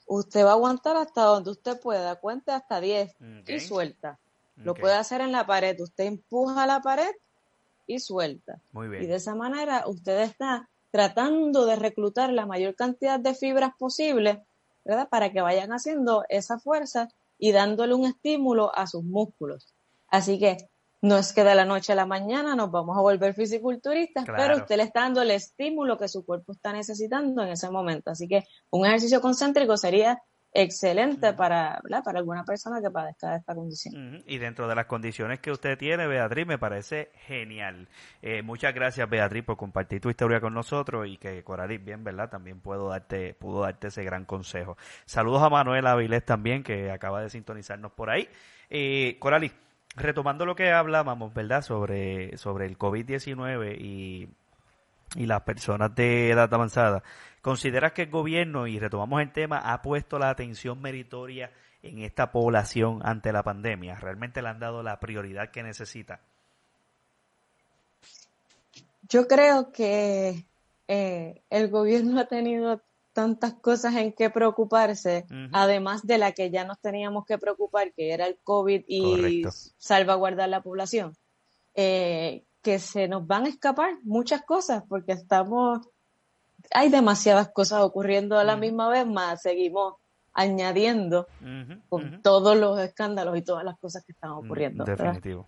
[0.07, 3.15] usted va a aguantar hasta donde usted pueda, cuente hasta 10
[3.47, 4.19] y suelta.
[4.57, 7.11] Lo puede hacer en la pared, usted empuja la pared
[7.87, 8.59] y suelta.
[8.71, 9.03] Muy bien.
[9.03, 14.43] Y de esa manera usted está tratando de reclutar la mayor cantidad de fibras posible,
[14.85, 15.09] ¿verdad?
[15.09, 19.73] Para que vayan haciendo esa fuerza y dándole un estímulo a sus músculos.
[20.07, 20.69] Así que
[21.05, 24.57] no es que de la noche a la mañana nos vamos a volver fisiculturistas, pero
[24.57, 28.09] usted le está dando el estímulo que su cuerpo está necesitando en ese momento.
[28.09, 30.19] Así que un ejercicio concéntrico sería
[30.51, 34.23] excelente para, para alguna persona que padezca de esta condición.
[34.25, 37.87] Y dentro de las condiciones que usted tiene, Beatriz, me parece genial.
[38.23, 42.31] Eh, muchas gracias, Beatriz, por compartir tu historia con nosotros y que Coralis, bien, ¿verdad?
[42.31, 44.75] También puedo darte, pudo darte ese gran consejo.
[45.05, 48.27] Saludos a Manuel Avilés también, que acaba de sintonizarnos por ahí.
[48.69, 49.51] Eh, Coralis,
[49.95, 51.61] retomando lo que hablábamos, ¿verdad?
[51.61, 54.29] Sobre, sobre el COVID-19 y,
[55.15, 57.03] y las personas de edad avanzada.
[57.41, 61.51] ¿Consideras que el gobierno, y retomamos el tema, ha puesto la atención meritoria
[61.83, 63.95] en esta población ante la pandemia?
[63.95, 66.21] ¿Realmente le han dado la prioridad que necesita?
[69.07, 70.45] Yo creo que
[70.87, 72.81] eh, el gobierno ha tenido
[73.15, 78.11] tantas cosas en que preocuparse, además de la que ya nos teníamos que preocupar, que
[78.11, 79.45] era el COVID y
[79.77, 81.15] salvaguardar la población,
[81.75, 85.87] eh, que se nos van a escapar muchas cosas porque estamos,
[86.71, 89.93] hay demasiadas cosas ocurriendo a la misma vez, más seguimos
[90.33, 91.25] añadiendo
[91.87, 94.83] con todos los escándalos y todas las cosas que están ocurriendo.
[94.83, 95.47] Definitivo.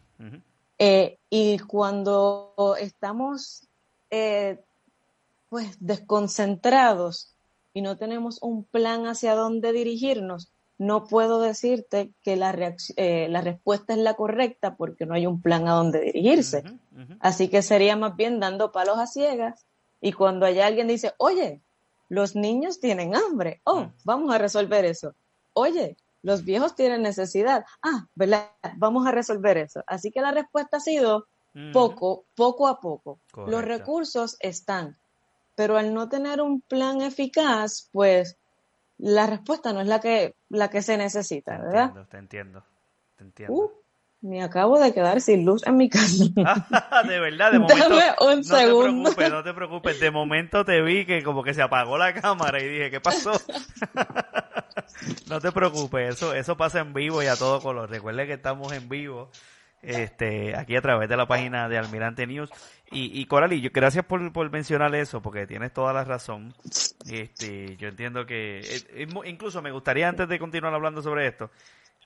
[0.79, 3.67] Eh, y cuando estamos
[4.09, 4.63] eh,
[5.49, 7.33] pues desconcentrados
[7.77, 12.49] y no tenemos un plan hacia dónde dirigirnos, no puedo decirte que la,
[12.95, 16.63] eh, la respuesta es la correcta porque no hay un plan a dónde dirigirse.
[17.19, 19.67] Así que sería más bien dando palos a ciegas
[20.01, 21.61] y cuando haya alguien dice, oye,
[22.09, 23.93] los niños tienen hambre, oh, mm.
[24.05, 25.13] vamos a resolver eso.
[25.53, 28.49] Oye, los viejos tienen necesidad, ah, ¿verdad?
[28.77, 29.83] Vamos a resolver eso.
[29.85, 31.27] Así que la respuesta ha sido
[31.73, 33.19] poco, poco a poco.
[33.35, 34.97] Los recursos están
[35.57, 38.37] pero al no tener un plan eficaz, pues
[38.99, 42.05] la respuesta no es la que, la que se necesita, ¿verdad?
[42.11, 42.63] Te entiendo,
[43.15, 43.55] te entiendo.
[43.55, 43.71] Uh,
[44.21, 46.25] me acabo de quedar sin luz en mi casa.
[47.07, 47.89] de verdad, de momento.
[47.89, 49.09] Dame un no segundo.
[49.09, 49.99] te preocupes, no te preocupes.
[49.99, 53.31] De momento te vi que como que se apagó la cámara y dije, ¿qué pasó?
[55.27, 57.89] no te preocupes, eso, eso pasa en vivo y a todo color.
[57.89, 59.31] Recuerde que estamos en vivo
[59.81, 62.49] este, aquí a través de la página de Almirante News.
[62.91, 66.53] Y, y Coralí, yo, gracias por, por mencionar eso, porque tienes toda la razón.
[67.09, 71.51] Este, yo entiendo que, eh, incluso me gustaría antes de continuar hablando sobre esto,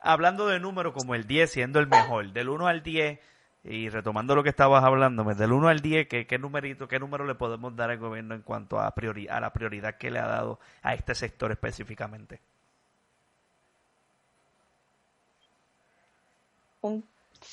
[0.01, 3.19] hablando de números como el 10 siendo el mejor, del 1 al 10,
[3.63, 7.25] y retomando lo que estabas hablando, del 1 al 10, ¿qué, qué numerito, qué número
[7.25, 10.27] le podemos dar al gobierno en cuanto a, priori a la prioridad que le ha
[10.27, 12.41] dado a este sector específicamente?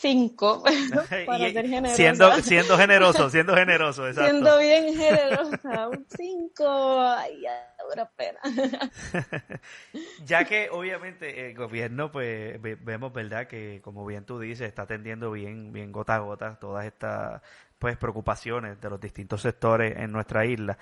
[0.01, 0.63] Cinco
[1.27, 1.97] para ser generoso.
[1.97, 4.31] Siendo, siendo generoso, siendo generoso, exacto.
[4.31, 7.43] Siendo bien generosa, un cinco, ay,
[7.81, 8.41] ahora pena.
[10.25, 13.47] ya que obviamente el gobierno, pues vemos, ¿verdad?
[13.47, 17.43] Que como bien tú dices, está atendiendo bien, bien gota a gota todas estas
[17.79, 20.79] pues preocupaciones de los distintos sectores en nuestra isla.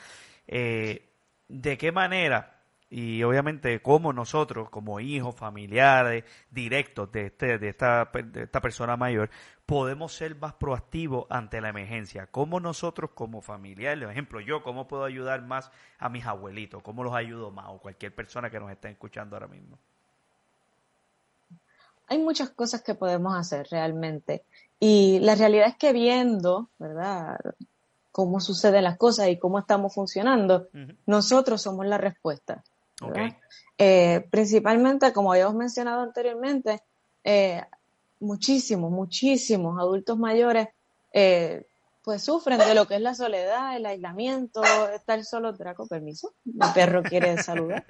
[0.46, 1.12] Eh,
[1.48, 2.55] ¿De qué manera
[2.88, 8.96] y obviamente como nosotros, como hijos, familiares, directos de, este, de, esta, de esta persona
[8.96, 9.30] mayor,
[9.66, 12.28] podemos ser más proactivos ante la emergencia.
[12.28, 16.82] ¿Cómo nosotros como familiares, por ejemplo, yo, cómo puedo ayudar más a mis abuelitos?
[16.82, 17.66] ¿Cómo los ayudo más?
[17.68, 19.78] O cualquier persona que nos esté escuchando ahora mismo.
[22.08, 24.44] Hay muchas cosas que podemos hacer realmente.
[24.78, 27.36] Y la realidad es que viendo, ¿verdad?
[28.16, 30.68] cómo suceden las cosas y cómo estamos funcionando,
[31.04, 32.64] nosotros somos la respuesta.
[33.78, 36.82] Eh, principalmente, como habíamos mencionado anteriormente,
[37.24, 37.62] eh,
[38.20, 40.68] muchísimos, muchísimos adultos mayores
[41.12, 41.66] eh,
[42.02, 44.62] pues sufren de lo que es la soledad, el aislamiento,
[44.94, 45.52] estar solo.
[45.52, 46.32] Draco, permiso.
[46.44, 47.84] Mi perro quiere saludar.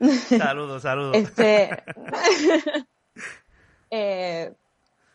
[0.28, 1.16] Saludos, saludos.
[1.16, 1.70] Este,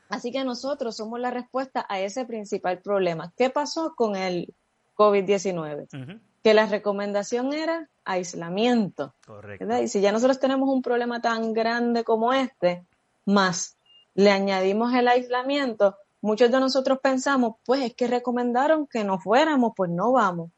[0.09, 3.31] así que nosotros somos la respuesta a ese principal problema.
[3.37, 4.51] ¿Qué pasó con el
[4.95, 6.19] COVID-19?
[6.43, 9.13] Que la recomendación era aislamiento.
[9.25, 9.65] Correcto.
[9.65, 9.81] ¿verdad?
[9.81, 12.83] Y si ya nosotros tenemos un problema tan grande como este,
[13.25, 13.77] más
[14.15, 19.73] le añadimos el aislamiento, muchos de nosotros pensamos, pues es que recomendaron que no fuéramos,
[19.75, 20.51] pues no vamos.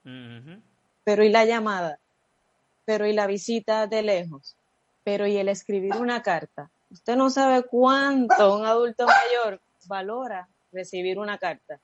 [1.04, 2.00] Pero ¿y la llamada?
[2.86, 4.56] Pero ¿y la visita de lejos?
[5.04, 6.72] Pero ¿y el escribir una carta?
[6.90, 11.80] Usted no sabe cuánto un adulto mayor valora recibir una carta,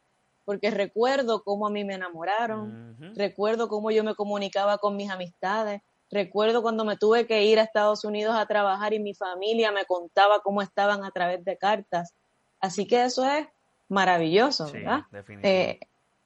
[0.48, 5.82] porque recuerdo cómo a mí me enamoraron, recuerdo cómo yo me comunicaba con mis amistades,
[6.10, 9.84] recuerdo cuando me tuve que ir a Estados Unidos a trabajar y mi familia me
[9.84, 12.14] contaba cómo estaban a través de cartas.
[12.62, 13.46] Así que eso es
[13.90, 15.02] maravilloso, Sí, ¿verdad?
[15.44, 15.82] Eh,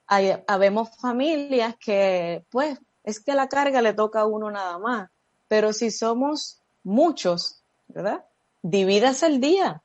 [0.05, 5.09] hay, habemos familias que, pues, es que la carga le toca a uno nada más,
[5.47, 8.23] pero si somos muchos, ¿verdad?
[8.61, 9.81] Dividas el día.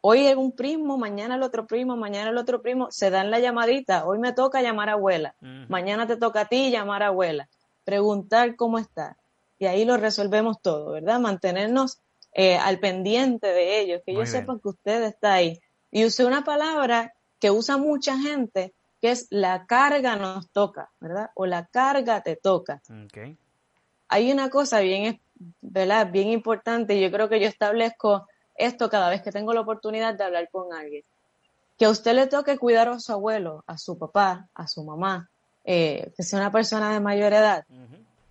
[0.00, 3.40] Hoy es un primo, mañana el otro primo, mañana el otro primo, se dan la
[3.40, 4.06] llamadita.
[4.06, 5.34] Hoy me toca llamar a abuela,
[5.68, 7.48] mañana te toca a ti llamar a abuela,
[7.84, 9.16] preguntar cómo está.
[9.58, 11.18] Y ahí lo resolvemos todo, ¿verdad?
[11.18, 11.98] Mantenernos
[12.32, 14.42] eh, al pendiente de ellos, que Muy ellos bien.
[14.42, 15.58] sepan que usted está ahí.
[15.90, 21.30] Y usé una palabra que usa mucha gente, que es la carga nos toca, ¿verdad?
[21.34, 22.82] O la carga te toca.
[22.88, 23.36] Ok.
[24.08, 25.20] Hay una cosa bien,
[25.60, 26.10] ¿verdad?
[26.12, 28.28] Bien importante, y yo creo que yo establezco
[28.58, 31.04] esto cada vez que tengo la oportunidad de hablar con alguien.
[31.78, 35.30] Que a usted le toque cuidar a su abuelo, a su papá, a su mamá,
[35.64, 37.64] eh, que sea una persona de mayor edad,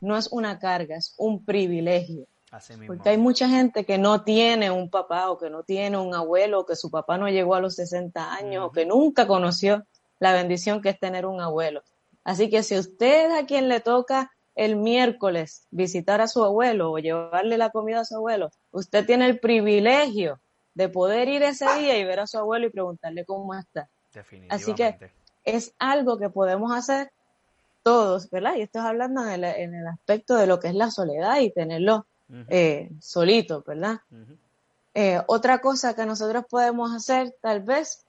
[0.02, 2.26] no es una carga, es un privilegio.
[2.52, 2.88] Así mismo.
[2.88, 6.62] Porque hay mucha gente que no tiene un papá o que no tiene un abuelo,
[6.62, 9.86] o que su papá no llegó a los 60 años o que nunca conoció
[10.20, 11.84] la bendición que es tener un abuelo.
[12.24, 16.92] Así que si usted es a quien le toca el miércoles visitar a su abuelo
[16.92, 20.40] o llevarle la comida a su abuelo, usted tiene el privilegio
[20.74, 23.88] de poder ir ese día y ver a su abuelo y preguntarle cómo está.
[24.50, 24.98] Así que
[25.46, 27.12] es algo que podemos hacer
[27.84, 28.56] todos, ¿verdad?
[28.56, 31.40] Y esto es hablando en el, en el aspecto de lo que es la soledad
[31.40, 32.08] y tenerlo
[32.50, 34.02] eh, solito, ¿verdad?
[34.96, 38.04] Eh, otra cosa que nosotros podemos hacer, tal vez,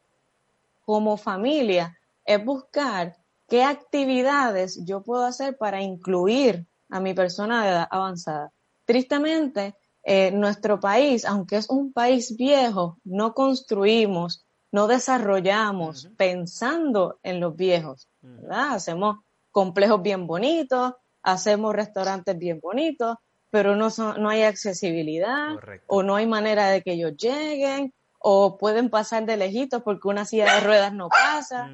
[0.87, 3.18] como familia, es buscar
[3.49, 8.53] qué actividades yo puedo hacer para incluir a mi persona de edad avanzada.
[8.85, 17.41] Tristemente, eh, nuestro país, aunque es un país viejo, no construimos, no desarrollamos pensando en
[17.41, 18.09] los viejos.
[18.21, 18.75] ¿verdad?
[18.75, 19.19] Hacemos
[19.51, 23.17] complejos bien bonitos, hacemos restaurantes bien bonitos,
[23.51, 25.87] pero no, son, no hay accesibilidad Correcto.
[25.89, 30.25] o no hay manera de que ellos lleguen o pueden pasar de lejitos porque una
[30.25, 31.71] silla de ruedas no pasa.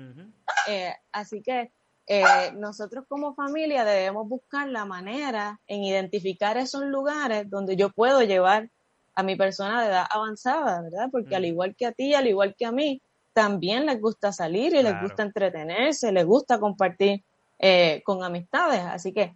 [0.68, 1.72] Eh, así que
[2.06, 8.20] eh, nosotros como familia debemos buscar la manera en identificar esos lugares donde yo puedo
[8.22, 8.68] llevar
[9.14, 11.08] a mi persona de edad avanzada, ¿verdad?
[11.10, 11.46] Porque al Mm.
[11.46, 13.00] igual que a ti, al igual que a mí,
[13.32, 17.22] también les gusta salir y les gusta entretenerse, les gusta compartir
[17.58, 18.80] eh, con amistades.
[18.80, 19.34] Así que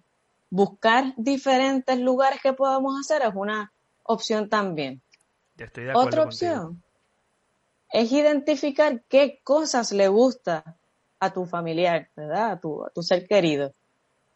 [0.51, 3.73] buscar diferentes lugares que podamos hacer es una
[4.05, 5.01] opción también.
[5.57, 6.53] Estoy de acuerdo Otra contigo.
[6.53, 6.83] opción
[7.91, 10.79] es identificar qué cosas le gusta
[11.21, 12.53] a tu familiar, ¿verdad?
[12.53, 13.75] A tu, a tu ser querido.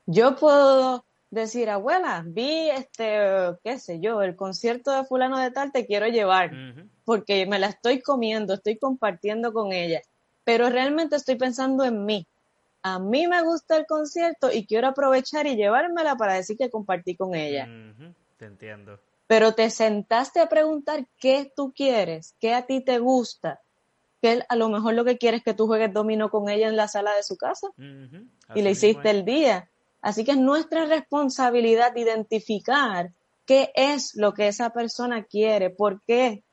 [0.07, 3.19] Yo puedo decir, abuela, vi este,
[3.65, 6.53] qué sé yo, el concierto de fulano de tal, te quiero llevar,
[7.05, 10.03] porque me la estoy comiendo, estoy compartiendo con ella,
[10.45, 12.27] pero realmente estoy pensando en mí.
[12.83, 17.17] A mí me gusta el concierto y quiero aprovechar y llevármela para decir que compartí
[17.17, 17.67] con ella.
[18.37, 18.99] Te entiendo.
[19.27, 23.61] Pero te sentaste a preguntar qué tú quieres, qué a ti te gusta,
[24.21, 26.77] que a lo mejor lo que quieres es que tú juegues dominó con ella en
[26.77, 29.15] la sala de su casa y le hiciste es.
[29.15, 29.71] el día.
[30.01, 33.13] Así que es nuestra responsabilidad identificar
[33.47, 36.45] qué es lo que esa persona quiere, por qué,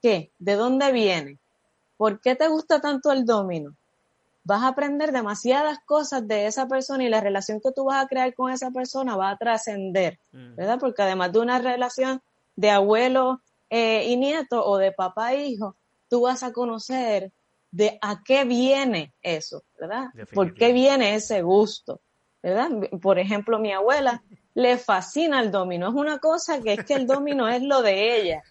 [0.00, 1.38] qué, de dónde viene,
[1.96, 3.76] por qué te gusta tanto el domino.
[4.48, 8.08] Vas a aprender demasiadas cosas de esa persona y la relación que tú vas a
[8.08, 10.18] crear con esa persona va a trascender.
[10.32, 10.54] Ujú.
[10.56, 10.78] ¿verdad?
[10.80, 12.22] Porque además de una relación
[12.56, 15.76] de abuelo eh, y nieto o de papá e hijo,
[16.08, 17.30] tú vas a conocer
[17.70, 20.06] de a qué viene eso, ¿verdad?
[20.32, 22.00] ¿Por qué viene ese gusto?
[22.42, 22.70] ¿Verdad?
[23.02, 24.22] Por ejemplo, mi abuela
[24.54, 25.88] le fascina el domino.
[25.88, 28.42] Es una cosa que es que el domino es lo de ella,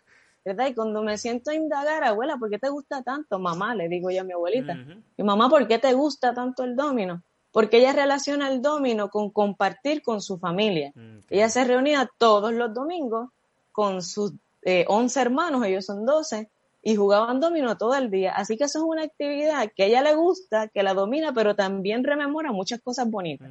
[0.48, 0.68] ¿verdad?
[0.68, 3.38] Y cuando me siento a indagar, abuela, ¿por qué te gusta tanto?
[3.38, 4.76] Mamá, le digo yo a mi abuelita.
[4.76, 7.22] Mi mamá, ¿por qué te gusta tanto el domino?
[7.52, 10.94] Porque ella relaciona el domino con compartir con su familia.
[10.96, 11.26] Ok.
[11.30, 13.30] Ella se reunía todos los domingos
[13.72, 14.34] con sus
[14.64, 16.50] eh, 11 hermanos, ellos son 12,
[16.82, 18.32] y jugaban domino todo el día.
[18.34, 21.56] Así que eso es una actividad que a ella le gusta, que la domina, pero
[21.56, 23.50] también rememora muchas cosas bonitas.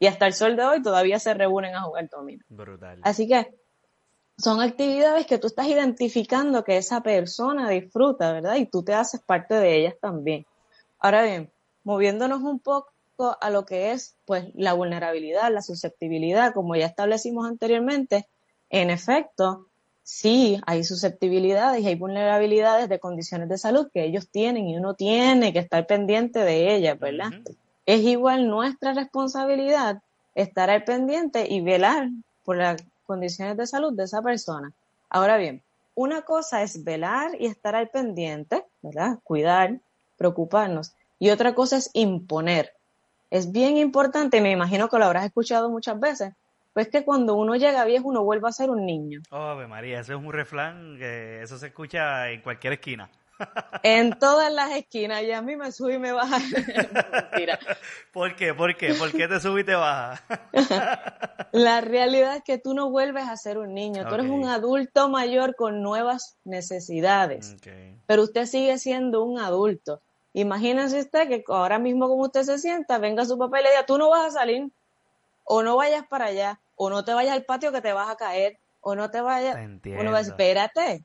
[0.00, 2.44] Y hasta el sol de hoy todavía se reúnen a jugar domino.
[2.48, 3.00] Brutal.
[3.02, 3.54] Así que
[4.38, 8.54] son actividades que tú estás identificando que esa persona disfruta, ¿verdad?
[8.56, 10.46] Y tú te haces parte de ellas también.
[11.00, 11.50] Ahora bien,
[11.82, 12.92] moviéndonos un poco
[13.40, 18.28] a lo que es pues la vulnerabilidad, la susceptibilidad, como ya establecimos anteriormente,
[18.70, 19.66] en efecto,
[20.04, 24.94] sí hay susceptibilidades y hay vulnerabilidades de condiciones de salud que ellos tienen y uno
[24.94, 27.30] tiene que estar pendiente de ellas, ¿verdad?
[27.86, 30.00] Es igual nuestra responsabilidad
[30.36, 32.10] estar al pendiente y velar
[32.44, 34.70] por las condiciones de salud de esa persona.
[35.08, 35.62] Ahora bien,
[35.94, 39.18] una cosa es velar y estar al pendiente, ¿verdad?
[39.24, 39.80] Cuidar,
[40.18, 40.92] preocuparnos.
[41.18, 42.74] Y otra cosa es imponer.
[43.30, 46.34] Es bien importante, me imagino que lo habrás escuchado muchas veces,
[46.74, 49.22] pues que cuando uno llega viejo uno vuelve a ser un niño.
[49.30, 53.10] Oh, María, eso es un refrán que eso se escucha en cualquier esquina.
[53.82, 56.38] En todas las esquinas, y a mí me sube y me baja.
[57.32, 57.58] Mentira.
[58.12, 58.54] ¿Por qué?
[58.54, 58.94] ¿Por qué?
[58.94, 60.22] ¿Por qué te sube y te baja?
[61.52, 65.08] La realidad es que tú no vuelves a ser un niño, tú eres un adulto
[65.08, 67.56] mayor con nuevas necesidades,
[68.06, 70.00] pero usted sigue siendo un adulto.
[70.34, 73.86] Imagínese usted que ahora mismo como usted se sienta, venga su papá y le diga,
[73.86, 74.70] tú no vas a salir,
[75.44, 78.16] o no vayas para allá, o no te vayas al patio que te vas a
[78.16, 79.56] caer, o no te vayas...
[79.98, 81.04] Uno va, espérate,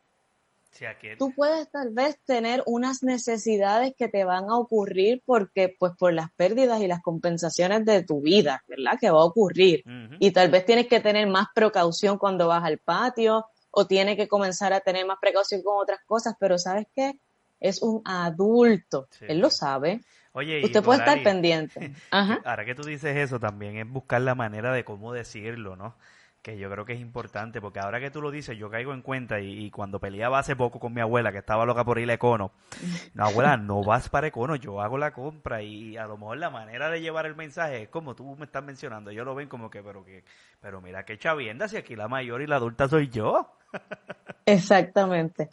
[1.17, 6.13] Tú puedes tal vez tener unas necesidades que te van a ocurrir porque, pues, por
[6.13, 8.97] las pérdidas y las compensaciones de tu vida, ¿verdad?
[8.99, 9.84] Que va a ocurrir.
[10.19, 14.28] Y tal vez tienes que tener más precaución cuando vas al patio o tienes que
[14.28, 17.13] comenzar a tener más precaución con otras cosas, pero ¿sabes qué?
[17.59, 19.07] Es un adulto.
[19.21, 20.01] Él lo sabe.
[20.34, 21.93] Oye, Usted puede estar pendiente.
[22.11, 25.95] Ahora que tú dices eso, también es buscar la manera de cómo decirlo, ¿no?
[26.43, 29.01] Que yo creo que es importante, porque ahora que tú lo dices, yo caigo en
[29.01, 32.15] cuenta y, cuando peleaba hace poco con mi abuela, que estaba loca por ir a
[32.15, 32.51] Econo,
[33.15, 36.49] no, abuela, no vas para Econo, yo hago la compra y a lo mejor la
[36.49, 39.69] manera de llevar el mensaje es como tú me estás mencionando, ellos lo ven como
[39.69, 40.25] que, pero que,
[40.59, 43.55] pero mira qué chavienda, si aquí la mayor y la adulta soy yo.
[44.45, 45.49] Exactamente.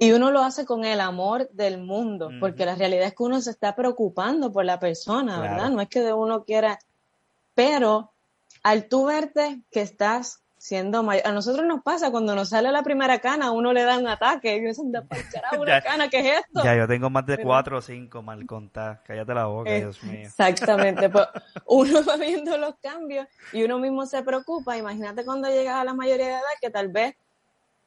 [0.00, 3.40] Y uno lo hace con el amor del mundo, porque la realidad es que uno
[3.40, 5.70] se está preocupando por la persona, ¿verdad?
[5.70, 6.80] No es que de uno quiera,
[7.54, 8.13] pero
[8.64, 12.82] al tú verte que estás siendo mayor, a nosotros nos pasa cuando nos sale la
[12.82, 14.80] primera cana, uno le da un ataque, y dice,
[15.60, 16.64] una cana, ¿qué es esto?
[16.64, 20.22] Ya, yo tengo más de cuatro o cinco mal contadas, cállate la boca, Dios mío.
[20.22, 21.26] Exactamente, pues
[21.66, 25.92] uno va viendo los cambios y uno mismo se preocupa, imagínate cuando llegas a la
[25.92, 27.14] mayoría de edad que tal vez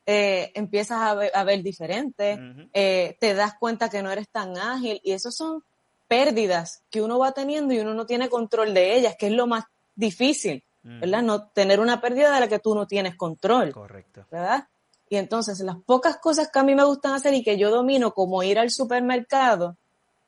[0.05, 2.39] eh, empiezas a ver, diferente,
[2.73, 5.63] eh, te das cuenta que no eres tan ágil y eso son
[6.07, 9.47] pérdidas que uno va teniendo y uno no tiene control de ellas, que es lo
[9.47, 9.65] más
[9.95, 10.63] difícil.
[10.83, 11.21] ¿Verdad?
[11.21, 13.71] No tener una pérdida de la que tú no tienes control.
[13.73, 14.25] Correcto.
[14.31, 14.67] ¿Verdad?
[15.09, 18.13] Y entonces las pocas cosas que a mí me gustan hacer y que yo domino,
[18.13, 19.77] como ir al supermercado,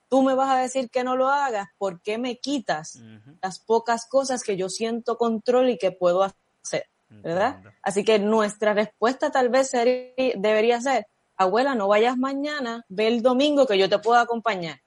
[0.09, 2.99] tú me vas a decir que no lo hagas, ¿por qué me quitas
[3.41, 6.87] las pocas cosas que yo siento control y que puedo hacer?
[7.09, 7.61] ¿Verdad?
[7.81, 13.65] Así que nuestra respuesta tal vez debería ser, abuela, no vayas mañana, ve el domingo
[13.67, 14.79] que yo te puedo acompañar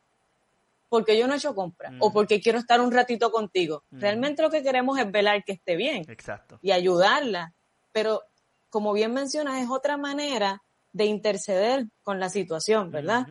[0.93, 3.83] porque yo no he hecho compra o porque quiero estar un ratito contigo.
[3.93, 6.59] Realmente lo que queremos es velar que esté bien Exacto.
[6.61, 7.55] y ayudarla.
[7.93, 8.21] Pero
[8.69, 10.63] como bien mencionas, es otra manera
[10.93, 13.27] de interceder con la situación, ¿verdad?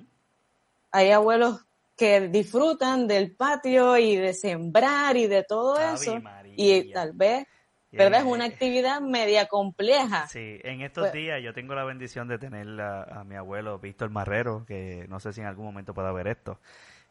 [0.92, 1.64] Hay abuelos
[1.96, 6.20] que disfrutan del patio y de sembrar y de todo eso.
[6.56, 7.46] Y tal vez
[7.92, 8.22] ¿verdad?
[8.22, 10.26] Es una actividad media compleja.
[10.30, 13.78] Sí, en estos pues días yo tengo la bendición de tener a, a, mi abuelo
[13.78, 16.58] Víctor Marrero, que no sé si en algún momento pueda ver esto.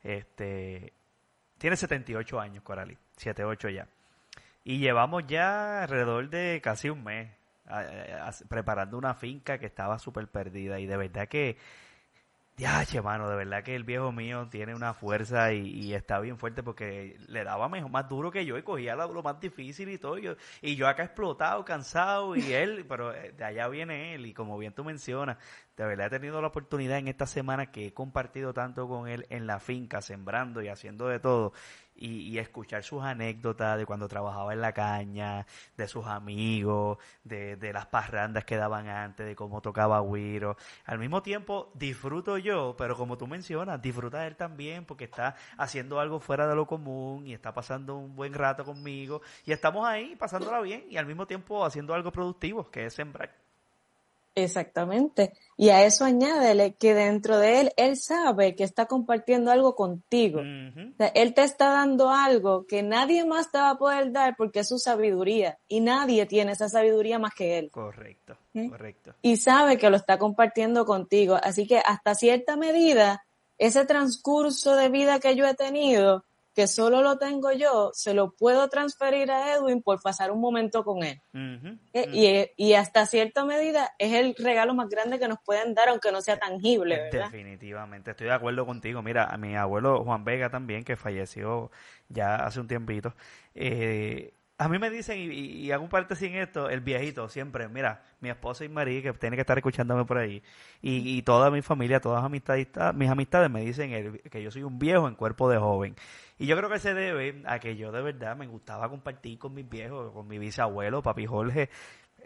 [0.03, 0.93] Este,
[1.59, 3.89] tiene 78 años, Coralí, 78 ya.
[4.65, 7.31] Y llevamos ya alrededor de casi un mes
[8.49, 11.57] preparando una finca que estaba súper perdida y de verdad que
[12.61, 16.37] ya, che, mano, de verdad que el viejo mío tiene una fuerza y, está bien
[16.37, 19.97] fuerte porque le daba mejor, más duro que yo y cogía lo, más difícil y
[19.97, 20.19] todo.
[20.19, 24.59] y yo acá explotado, cansado y él, pero eh, de allá viene él y como
[24.59, 25.39] bien tú mencionas,
[25.75, 29.27] de verdad he tenido la oportunidad en esta semana que he compartido tanto con él
[29.31, 31.55] en la finca, sembrando y haciendo de todo
[32.01, 35.47] y, escuchar sus anécdotas de cuando trabajaba en la caña,
[35.77, 40.57] de sus amigos, de, de las parrandas que daban antes, de cómo tocaba Wiro.
[40.87, 46.01] Al mismo tiempo disfruto yo, pero como tú mencionas, disfruta él también porque está haciendo
[46.01, 50.17] algo fuera de lo común y está pasando un buen rato conmigo y estamos ahí
[50.17, 53.50] pasándola bien y al mismo tiempo haciendo algo productivo, que es sembrar.
[54.35, 55.33] Exactamente.
[55.57, 60.41] Y a eso añádele que dentro de él, él sabe que está compartiendo algo contigo.
[60.41, 64.69] él te está dando algo que nadie más te va a poder dar porque es
[64.69, 65.59] su sabiduría.
[65.69, 67.71] Y nadie tiene esa sabiduría más que él.
[67.71, 68.37] Correcto,
[68.69, 69.15] correcto.
[69.21, 71.37] Y sabe que lo está compartiendo contigo.
[71.43, 73.25] Así que hasta cierta medida,
[73.59, 76.25] ese transcurso de vida que yo he tenido,
[76.55, 80.85] que solo lo tengo yo, se lo puedo transferir a Edwin por pasar un momento
[80.85, 81.21] con él.
[81.93, 86.11] Eh, y, hasta cierta medida es el regalo más grande que nos pueden dar, aunque
[86.11, 86.97] no sea tangible.
[86.97, 87.31] ¿verdad?
[87.31, 89.03] Definitivamente, estoy de acuerdo contigo.
[89.03, 91.71] Mira, a mi abuelo Juan Vega también, que falleció
[92.09, 93.15] ya hace un tiempito,
[93.55, 98.03] eh, a mí me dicen, y, hago un parte sin esto, el viejito siempre, mira,
[98.21, 100.43] mi esposa y María, que tiene que estar escuchándome por ahí,
[100.83, 105.09] y, toda mi familia, todas amistades, mis amistades me dicen que yo soy un viejo
[105.09, 105.97] en cuerpo de joven.
[106.41, 109.53] Y yo creo que se debe a que yo de verdad me gustaba compartir con
[109.53, 111.69] mis viejos, con mi bisabuelo, papi Jorge,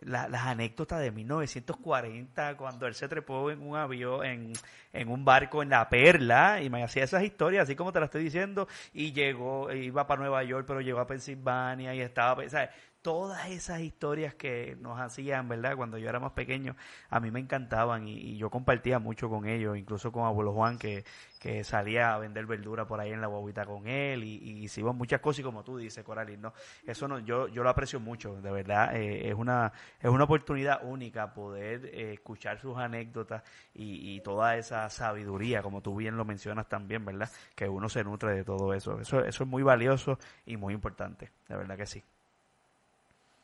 [0.02, 4.52] las anécdotas de 1940, cuando él se trepó en un avión, en,
[4.92, 8.06] en, un barco en la Perla, y me hacía esas historias, así como te las
[8.06, 12.70] estoy diciendo, y llegó, iba para Nueva York, pero llegó a Pensilvania y estaba, ¿sabes?
[13.04, 15.76] Todas esas historias que nos hacían, ¿verdad?
[15.76, 16.74] Cuando yo era más pequeño,
[17.10, 21.04] a mí me encantaban y, yo compartía mucho con ellos, incluso con abuelo Juan, que,
[21.38, 25.20] que salía a vender verdura por ahí en la guaguita con él y, hicimos muchas
[25.20, 26.54] cosas y como tú dices, Coralín, ¿no?
[26.86, 30.82] Eso no, yo, yo lo aprecio mucho, de verdad, eh, es, una, es una oportunidad
[30.82, 33.42] única poder eh, escuchar sus anécdotas
[33.74, 37.30] y, y toda esa sabiduría, como tú bien lo mencionas también, ¿verdad?
[37.54, 38.98] Que uno se nutre de todo eso.
[38.98, 42.02] Eso, eso es muy valioso y muy importante, de verdad que sí.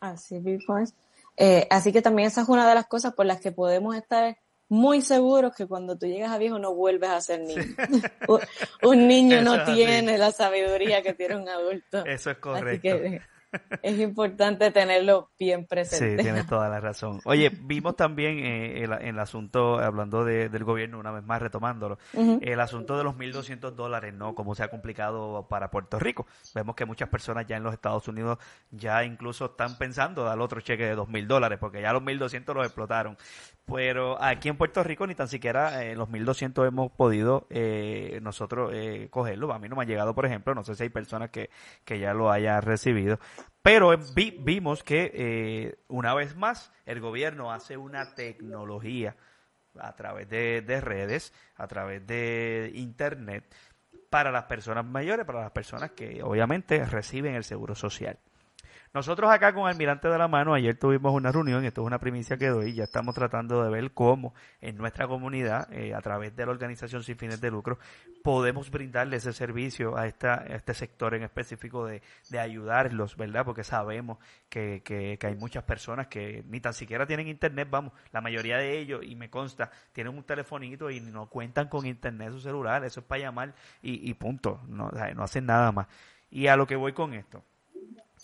[0.01, 0.43] Así.
[1.37, 4.37] Eh, así que también esa es una de las cosas por las que podemos estar
[4.69, 7.63] muy seguros que cuando tú llegas a viejo no vuelves a ser niño.
[8.83, 12.05] un, niño no tiene la sabiduría que tiene un adulto.
[12.07, 12.89] Eso es correcto
[13.83, 16.17] es importante tenerlo bien presente.
[16.17, 17.21] Sí, tienes toda la razón.
[17.25, 22.97] Oye, vimos también eh, el, asunto, hablando del gobierno una vez más, retomándolo, el asunto
[22.97, 24.35] de los 1.200 dólares, ¿no?
[24.35, 26.27] Cómo se ha complicado para Puerto Rico.
[26.55, 28.39] Vemos que muchas personas ya en los Estados Unidos
[28.71, 32.67] ya incluso están pensando dar otro cheque de 2.000 dólares, porque ya los 1.200 los
[32.67, 33.17] explotaron.
[33.67, 38.73] Pero aquí en Puerto Rico ni tan siquiera eh, los 1.200 hemos podido eh, nosotros
[38.75, 39.53] eh, cogerlo.
[39.53, 41.51] A mí no me ha llegado, por ejemplo, no sé si hay personas que,
[41.85, 43.21] que ya lo hayan recibido.
[43.63, 49.17] Pero vimos que eh, una vez más el gobierno hace una tecnología
[49.79, 53.45] a través de, de, redes, a través de internet,
[54.09, 58.19] para las personas mayores, para las personas que obviamente reciben el seguro social.
[58.93, 62.37] Nosotros acá con Almirante de la Mano, ayer tuvimos una reunión, esto es una primicia
[62.37, 66.45] que doy, ya estamos tratando de ver cómo en nuestra comunidad, eh, a través de
[66.45, 67.79] la organización sin fines de lucro,
[68.25, 73.45] podemos brindarle ese servicio a, esta, este sector en específico de, de ayudarlos, ¿verdad?
[73.45, 74.19] Porque sabemos
[74.49, 78.77] que, que, hay muchas personas que ni tan siquiera tienen internet, vamos, la mayoría de
[78.81, 82.99] ellos, y me consta, tienen un telefonito y no cuentan con internet su celular, eso
[82.99, 85.87] es para llamar y, y punto, no, no hacen nada más.
[86.29, 87.45] Y a lo que voy con esto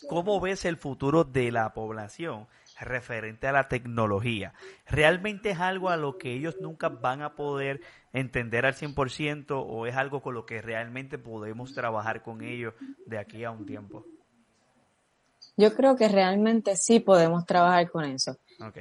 [0.08, 2.46] ¿Cómo ves el futuro de la población
[2.78, 4.52] referente a la tecnología?
[4.86, 7.80] ¿Realmente es algo a lo que ellos nunca van a poder
[8.12, 12.74] entender al 100% o es algo con lo que realmente podemos trabajar con ellos
[13.06, 14.04] de aquí a un tiempo?
[15.56, 18.36] Yo creo que realmente sí podemos trabajar con eso.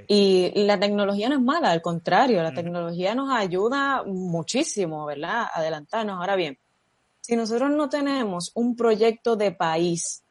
[0.07, 5.47] Y la tecnología no es mala, al contrario, la tecnología nos ayuda muchísimo, ¿verdad?
[5.53, 6.18] Adelantarnos.
[6.18, 6.57] Ahora bien,
[7.22, 10.24] si nosotros no tenemos un proyecto de país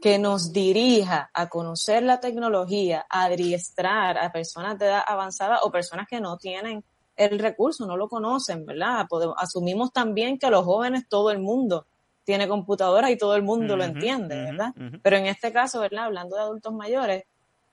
[0.00, 5.70] que nos dirija a conocer la tecnología, a adiestrar a personas de edad avanzada o
[5.70, 6.84] personas que no tienen
[7.16, 9.06] el recurso, no lo conocen, ¿verdad?
[9.38, 11.86] asumimos también que los jóvenes, todo el mundo
[12.24, 14.74] tiene computadora y todo el mundo lo entiende, ¿verdad?
[15.02, 16.06] Pero en este caso, ¿verdad?
[16.06, 17.24] Hablando de adultos mayores,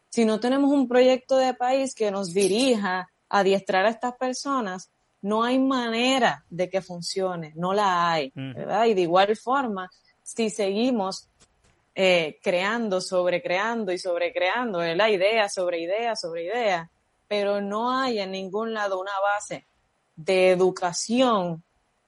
[0.10, 4.92] si no tenemos un proyecto de país que nos dirija a adiestrar a estas personas,
[5.24, 8.86] no hay manera de que funcione, no la hay, ¿verdad?
[8.86, 9.90] Y de igual forma,
[10.22, 11.30] si seguimos
[11.96, 16.90] eh, creando, sobrecreando y sobrecreando, la Idea sobre idea sobre idea,
[17.28, 19.68] pero no hay en ningún lado una base
[20.16, 21.64] de educación,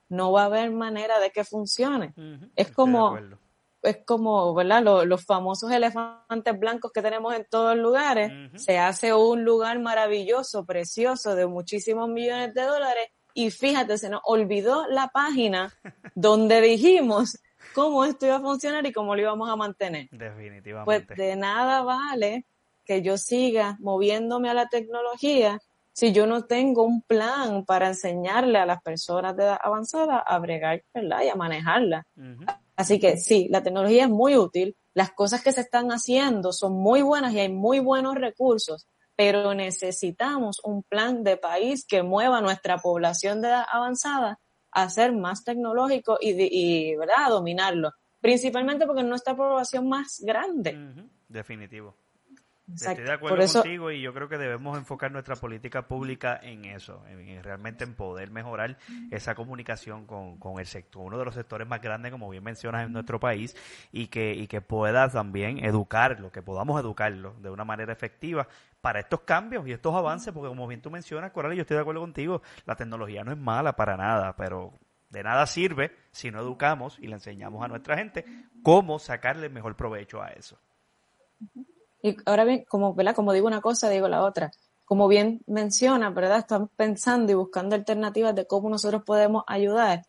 [0.10, 2.14] no va a haber manera de que funcione.
[2.56, 3.18] Es como,
[3.82, 5.06] es como, ¿verdad?
[5.06, 8.32] Los, famosos elefantes blancos que tenemos en todos lugares.
[8.56, 13.10] Se hace un lugar maravilloso, precioso, de muchísimos millones de dólares.
[13.34, 15.74] Y fíjate, se nos olvidó la página
[16.16, 17.38] donde dijimos
[17.76, 20.08] cómo esto iba a funcionar y cómo lo íbamos a mantener.
[20.10, 20.86] Definitivamente.
[20.86, 22.46] Pues de nada vale
[22.86, 25.60] que yo siga moviéndome a la tecnología
[25.92, 30.40] si yo no tengo un plan para enseñarle a las personas de edad avanzada a
[30.40, 31.24] bregar, ¿verdad?
[31.24, 32.06] Y a manejarla.
[32.76, 36.74] Así que sí, la tecnología es muy útil, las cosas que se están haciendo son
[36.74, 42.42] muy buenas y hay muy buenos recursos, pero necesitamos un plan de país que mueva
[42.42, 44.40] nuestra población de edad avanzada
[44.76, 47.26] a ser más tecnológico y, y ¿verdad?
[47.26, 47.94] A dominarlo.
[48.20, 50.78] Principalmente porque es nuestra población más grande.
[51.30, 51.96] Definitivo.
[52.74, 57.04] Estoy de acuerdo contigo y yo creo que debemos enfocar nuestra política pública en eso,
[57.08, 58.80] en, realmente en poder mejorar
[59.12, 62.88] esa comunicación con, con, el sector, uno de los sectores más grandes, como bien mencionas,
[62.88, 63.56] en nuestro país,
[63.92, 68.48] y que, y que pueda también educarlo, que podamos educarlo de una manera efectiva
[68.86, 71.82] para estos cambios y estos avances, porque como bien tú mencionas, Coral, yo estoy de
[71.82, 74.74] acuerdo contigo, la tecnología no es mala para nada, pero
[75.10, 78.24] de nada sirve si no educamos y le enseñamos a nuestra gente
[78.62, 80.60] cómo sacarle mejor provecho a eso.
[82.04, 83.16] Y ahora bien, como, ¿verdad?
[83.16, 84.52] como digo una cosa, digo la otra.
[84.86, 86.38] Como bien menciona, ¿verdad?
[86.38, 90.04] Estamos pensando y buscando alternativas de cómo nosotros podemos ayudar.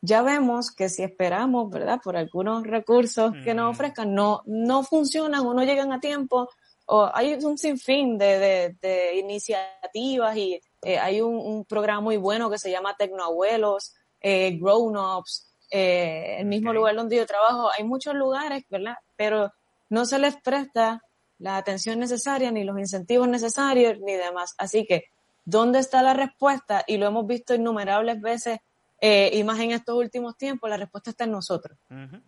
[0.00, 2.00] Ya vemos que si esperamos, ¿verdad?
[2.02, 6.48] Por algunos recursos que nos ofrezcan, no, no funcionan o no llegan a tiempo,
[6.94, 12.58] o hay un sinfín de, de, iniciativas y eh, hay un, programa muy bueno que
[12.58, 17.70] se llama Tecnoabuelos, eh, Grown Ups, eh, el mismo lugar donde yo trabajo.
[17.74, 18.96] Hay muchos lugares, ¿verdad?
[19.16, 19.50] Pero
[19.88, 21.02] no se les presta
[21.38, 24.54] la atención necesaria, ni los incentivos necesarios, ni demás.
[24.58, 25.04] Así que,
[25.46, 26.84] ¿dónde está la respuesta?
[26.86, 28.58] Y lo hemos visto innumerables veces,
[29.00, 31.78] eh, y más en estos últimos tiempos, la respuesta está en nosotros.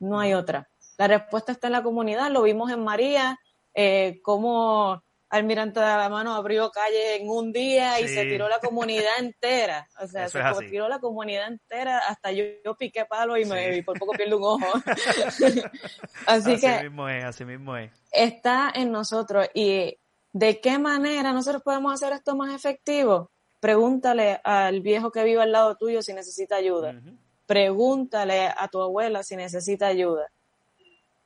[0.01, 0.71] No hay otra.
[0.97, 2.31] La respuesta está en la comunidad.
[2.31, 3.39] Lo vimos en María,
[3.75, 5.03] eh, cómo
[5.35, 9.89] Almirante de la Mano abrió calle en un día y se tiró la comunidad entera.
[10.01, 12.45] O sea, se tiró la comunidad entera, hasta yo,
[12.79, 14.67] piqué palo y, me, por poco pierdo un ojo.
[16.27, 17.91] así, que mismo es, así mismo es.
[18.13, 19.49] Está en nosotros.
[19.55, 19.99] ¿Y
[20.33, 23.33] de qué manera nosotros podemos hacer esto más efectivo?
[23.59, 26.95] Pregúntale al viejo que vive al lado tuyo si necesita ayuda.
[27.47, 30.31] Pregúntale a tu abuela si necesita ayuda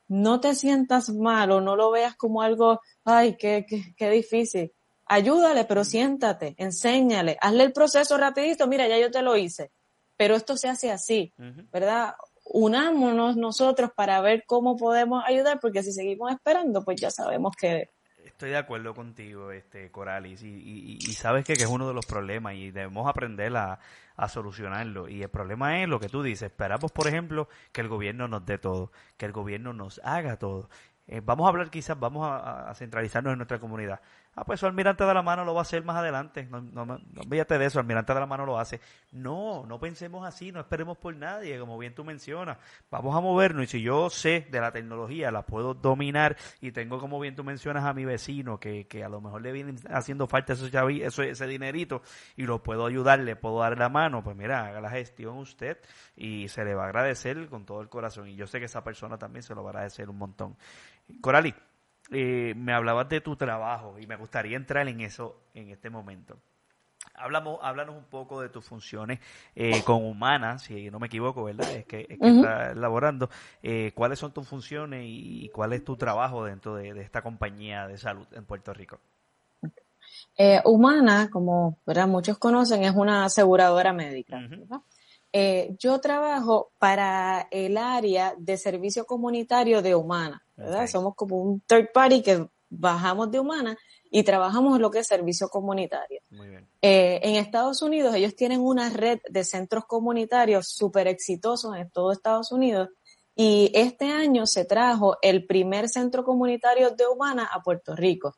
[0.08, 4.72] no te sientas mal o no lo veas como algo, ay, qué, qué, qué difícil.
[5.06, 9.70] Ayúdale, pero siéntate, enséñale, hazle el proceso rapidito, mira, ya yo te lo hice,
[10.16, 11.32] pero esto se hace así,
[11.72, 12.14] ¿verdad?
[12.44, 17.90] Unámonos nosotros para ver cómo podemos ayudar, porque si seguimos esperando, pues ya sabemos que
[18.38, 22.06] Estoy de acuerdo contigo, este Coralis, y, y, sabes que, que, es uno de los
[22.06, 23.80] problemas y debemos aprender a,
[24.14, 25.08] a solucionarlo.
[25.08, 26.42] Y el problema es lo que tú dices.
[26.52, 30.68] Esperamos, por ejemplo, que el gobierno nos dé todo, que el gobierno nos haga todo.
[31.08, 34.00] Eh, vamos a hablar quizás, vamos a, centralizarnos en nuestra comunidad.
[34.38, 36.46] Ah, pues eso Almirante de la Mano lo va a hacer más adelante.
[36.48, 38.80] No, no, no, de eso, Almirante de la Mano lo hace.
[39.10, 42.56] No, no pensemos así, no esperemos por nadie, como bien tú mencionas.
[42.88, 47.00] Vamos a movernos y si yo sé de la tecnología, la puedo dominar y tengo,
[47.00, 50.28] como bien tú mencionas, a mi vecino que, que a lo mejor le viene haciendo
[50.28, 52.02] falta ese dinerito
[52.36, 55.78] y lo puedo ayudar, le puedo dar la mano, pues mira, haga la gestión usted
[56.14, 58.28] y se le va a agradecer con todo el corazón.
[58.28, 60.56] Y yo sé que esa persona también se lo va a agradecer un montón.
[61.20, 61.52] Corali,
[62.10, 66.38] eh, me hablabas de tu trabajo y me gustaría entrar en eso en este momento.
[67.14, 69.18] Hablamos, háblanos un poco de tus funciones
[69.56, 71.72] eh, con humanas, si no me equivoco, ¿verdad?
[71.74, 73.28] Es que, estás elaborando.
[73.62, 77.98] Eh, ¿Cuáles son tus funciones y cuál es tu trabajo dentro de, esta compañía de
[77.98, 79.00] salud en Puerto Rico?
[80.64, 82.06] Humana, como ¿verdad?
[82.06, 84.38] muchos conocen, es una aseguradora médica.
[85.32, 90.86] Eh, yo trabajo para el área de servicio comunitario de Humana, ¿verdad?
[90.86, 93.78] Somos como un third party que bajamos de Humana
[94.10, 96.20] y trabajamos en lo que es servicio comunitario.
[96.82, 102.12] Eh, en Estados Unidos ellos tienen una red de centros comunitarios súper exitosos en todo
[102.12, 102.88] Estados Unidos
[103.34, 108.34] y este año se trajo el primer centro comunitario de Humana a Puerto Rico.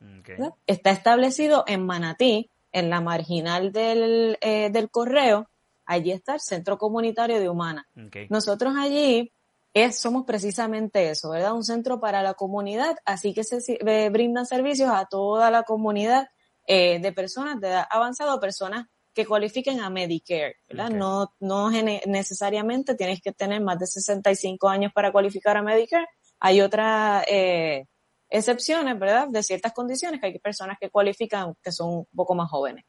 [0.67, 5.49] Está establecido en Manatí, en la marginal del, eh, del correo,
[5.85, 7.87] allí está el Centro Comunitario de Humana.
[8.29, 9.31] Nosotros allí
[9.73, 11.53] es, somos precisamente eso, ¿verdad?
[11.53, 16.27] Un centro para la comunidad, así que se eh, brindan servicios a toda la comunidad
[16.67, 20.89] eh, de personas de edad avanzada o personas que cualifiquen a Medicare, ¿verdad?
[20.89, 26.07] No, no necesariamente tienes que tener más de 65 años para cualificar a Medicare.
[26.39, 27.87] Hay otras eh,
[28.29, 29.27] excepciones, ¿verdad?
[29.29, 32.85] De ciertas condiciones que hay personas que cualifican que son un poco más jóvenes.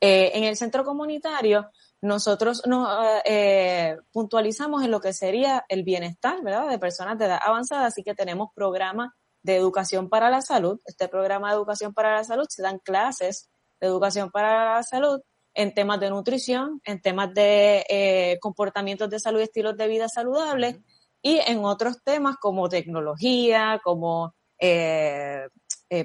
[0.00, 1.70] en el centro comunitario
[2.02, 2.88] nosotros nos
[3.24, 6.68] eh, puntualizamos en lo que sería el bienestar, ¿verdad?
[6.68, 9.10] De personas de edad avanzada, así que tenemos programas
[9.42, 10.80] de educación para la salud.
[10.84, 13.48] Este programa de educación para la salud se dan clases
[13.80, 15.20] de educación para la salud
[15.54, 20.08] en temas de nutrición, en temas de eh, comportamientos de salud y estilos de vida
[20.08, 20.78] saludables
[21.22, 25.48] y en otros temas como tecnología, como eh,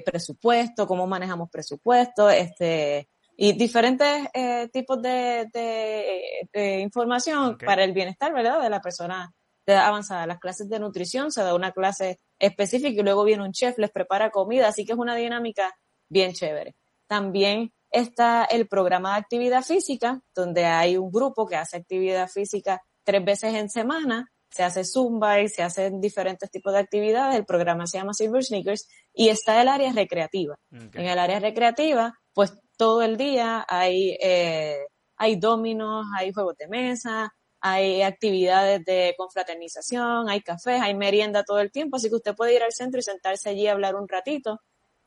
[0.06, 3.08] presupuesto, cómo manejamos presupuesto, este,
[3.44, 8.62] y diferentes eh, tipos de, de, información para el bienestar, ¿verdad?
[8.62, 9.34] De la persona
[9.66, 10.28] avanzada.
[10.28, 13.90] Las clases de nutrición se da una clase específica y luego viene un chef, les
[13.90, 15.74] prepara comida, así que es una dinámica
[16.08, 16.76] bien chévere.
[17.08, 22.80] También está el programa de actividad física, donde hay un grupo que hace actividad física
[23.02, 27.34] tres veces en semana, se hace zumba y se hacen diferentes tipos de actividades.
[27.34, 30.54] El programa se llama Silver Sneakers y está el área recreativa.
[30.70, 36.66] En el área recreativa, pues todo el día hay, eh, hay dominos, hay juegos de
[36.66, 42.34] mesa, hay actividades de confraternización, hay cafés, hay merienda todo el tiempo, así que usted
[42.34, 44.60] puede ir al centro y sentarse allí a hablar un ratito.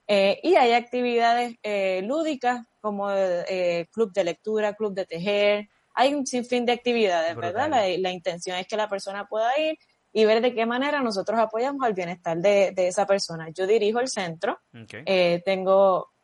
[0.08, 6.14] Eh, y hay actividades eh, lúdicas como eh, club de lectura, club de tejer, hay
[6.14, 7.70] un sinfín de actividades, ¿verdad?
[7.70, 9.78] La, intención es que la persona pueda ir
[10.14, 13.50] y ver de qué manera nosotros apoyamos al bienestar de, esa persona.
[13.50, 14.60] Yo dirijo el centro,
[15.44, 16.15] tengo,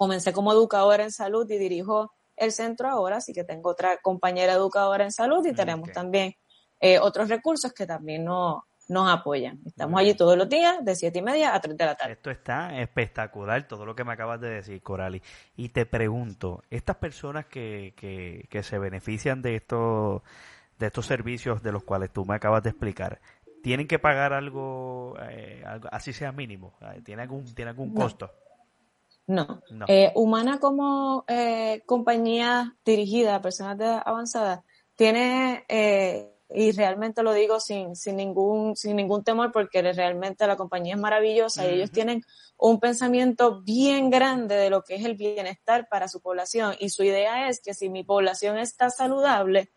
[0.00, 4.54] comencé como educadora en salud y dirijo el centro ahora, así que tengo otra compañera
[4.54, 6.36] educadora en salud y tenemos también
[6.80, 9.60] eh, otros recursos que también no, nos apoyan.
[9.66, 12.14] Estamos allí todos los días de siete y media a 3 de la tarde.
[12.14, 15.20] Esto está espectacular, todo lo que me acabas de decir, Corali.
[15.54, 20.22] Y te pregunto, estas personas que, que, que se benefician de estos,
[20.78, 23.20] de estos servicios de los cuales tú me acabas de explicar,
[23.62, 26.78] ¿tienen que pagar algo, eh, así sea mínimo?
[27.04, 28.32] ¿Tiene algún, ¿tiene algún costo?
[28.32, 28.49] No.
[29.86, 34.60] Eh, Humana como eh, compañía dirigida a personas avanzadas
[34.96, 40.56] tiene, eh, y realmente lo digo sin, sin, ningún, sin ningún temor porque realmente la
[40.56, 42.22] compañía es maravillosa y ellos tienen
[42.58, 47.02] un pensamiento bien grande de lo que es el bienestar para su población y su
[47.04, 49.70] idea es que si mi población está saludable,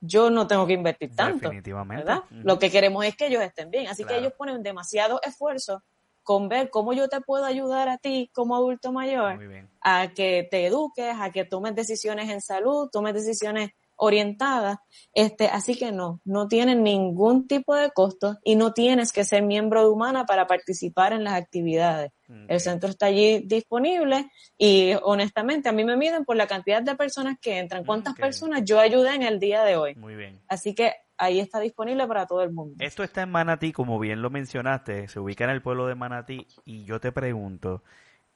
[0.00, 1.48] yo no tengo que invertir tanto.
[1.48, 2.04] Definitivamente.
[2.04, 2.22] ¿verdad?
[2.30, 3.88] Lo que queremos es que ellos estén bien.
[3.88, 5.82] Así que ellos ponen demasiado esfuerzo
[6.28, 9.40] con ver cómo yo te puedo ayudar a ti como adulto mayor
[9.80, 14.76] a que te eduques, a que tomes decisiones en salud, tomes decisiones orientadas.
[15.14, 19.42] Este, así que no, no tienen ningún tipo de costo y no tienes que ser
[19.42, 22.12] miembro de Humana para participar en las actividades.
[22.46, 26.94] El centro está allí disponible y honestamente a mí me miden por la cantidad de
[26.94, 29.94] personas que entran, cuántas personas yo ayudé en el día de hoy.
[29.94, 30.42] Muy bien.
[30.46, 32.76] Así que ahí está disponible para todo el mundo.
[32.78, 36.46] Esto está en Manatí, como bien lo mencionaste, se ubica en el pueblo de Manatí
[36.64, 37.82] y yo te pregunto,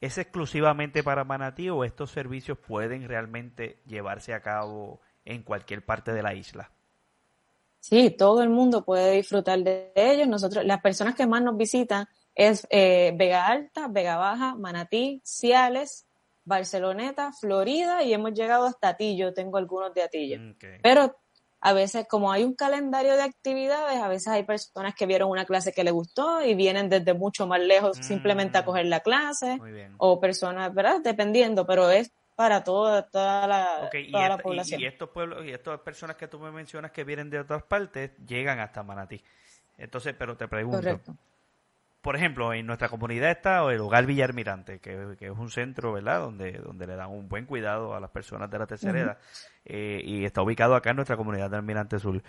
[0.01, 6.13] ¿es exclusivamente para Manatí o estos servicios pueden realmente llevarse a cabo en cualquier parte
[6.13, 6.71] de la isla?
[7.79, 10.27] Sí, todo el mundo puede disfrutar de ellos.
[10.27, 16.07] Nosotros, las personas que más nos visitan es eh, Vega Alta, Vega Baja, Manatí, Ciales,
[16.45, 19.33] Barceloneta, Florida y hemos llegado hasta Atillo.
[19.33, 20.39] Tengo algunos de Atillo.
[20.81, 21.15] Pero
[21.65, 25.45] a veces como hay un calendario de actividades, a veces hay personas que vieron una
[25.45, 28.65] clase que les gustó y vienen desde mucho más lejos simplemente a mm.
[28.65, 29.57] coger la clase,
[29.97, 30.99] o personas, ¿verdad?
[31.01, 34.81] Dependiendo, pero es para toda, toda, la, la población.
[34.81, 38.11] Y, estos pueblos y estas personas que tú me mencionas que vienen de otras partes
[38.27, 39.23] llegan hasta Manatí.
[39.77, 41.15] Entonces, pero te pregunto, Correcto
[42.03, 46.19] por ejemplo, en nuestra comunidad está el Hogar Villarmirante, que, que, es un centro, ¿verdad?,
[46.19, 49.17] donde, donde le dan un buen cuidado a las personas de la tercera edad,
[49.63, 52.21] eh, y está ubicado acá en nuestra comunidad de Almirante Sur.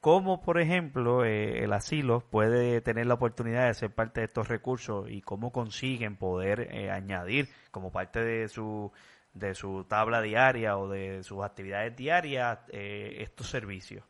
[0.00, 4.48] ¿Cómo, por ejemplo, eh, el asilo puede tener la oportunidad de ser parte de estos
[4.48, 8.90] recursos y cómo consiguen poder eh, añadir como parte de su
[9.34, 14.04] de su tabla diaria o de sus actividades diarias estos servicios?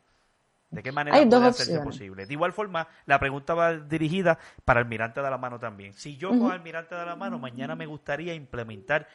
[0.71, 2.25] ¿De qué manera puede hacerse posible?
[2.25, 5.93] De igual forma, la pregunta va dirigida para Almirante de la Mano también.
[5.93, 9.07] Si yo con Almirante de la Mano mañana me gustaría implementar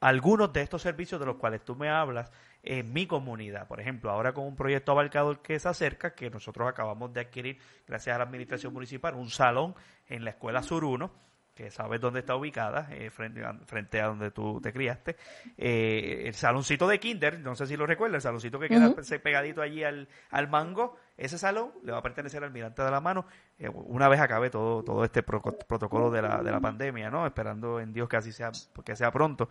[0.00, 2.30] algunos de estos servicios de los cuales tú me hablas
[2.62, 3.66] en mi comunidad.
[3.66, 7.58] Por ejemplo, ahora con un proyecto abarcador que se acerca, que nosotros acabamos de adquirir
[7.86, 9.74] gracias a la Administración Municipal, un salón
[10.08, 11.10] en la Escuela Sur 1,
[11.54, 15.16] que sabes dónde está ubicada, eh, frente, a, frente a donde tú te criaste.
[15.58, 19.60] Eh, el saloncito de Kinder, no sé si lo recuerdas, el saloncito que queda pegadito
[19.60, 23.26] allí al, al mango, ese salón le va a pertenecer al mirante de la mano
[23.58, 27.26] eh, una vez acabe todo, todo este protocolo de la, de la pandemia, ¿no?
[27.26, 28.50] Esperando en Dios que así sea,
[28.84, 29.50] que sea pronto.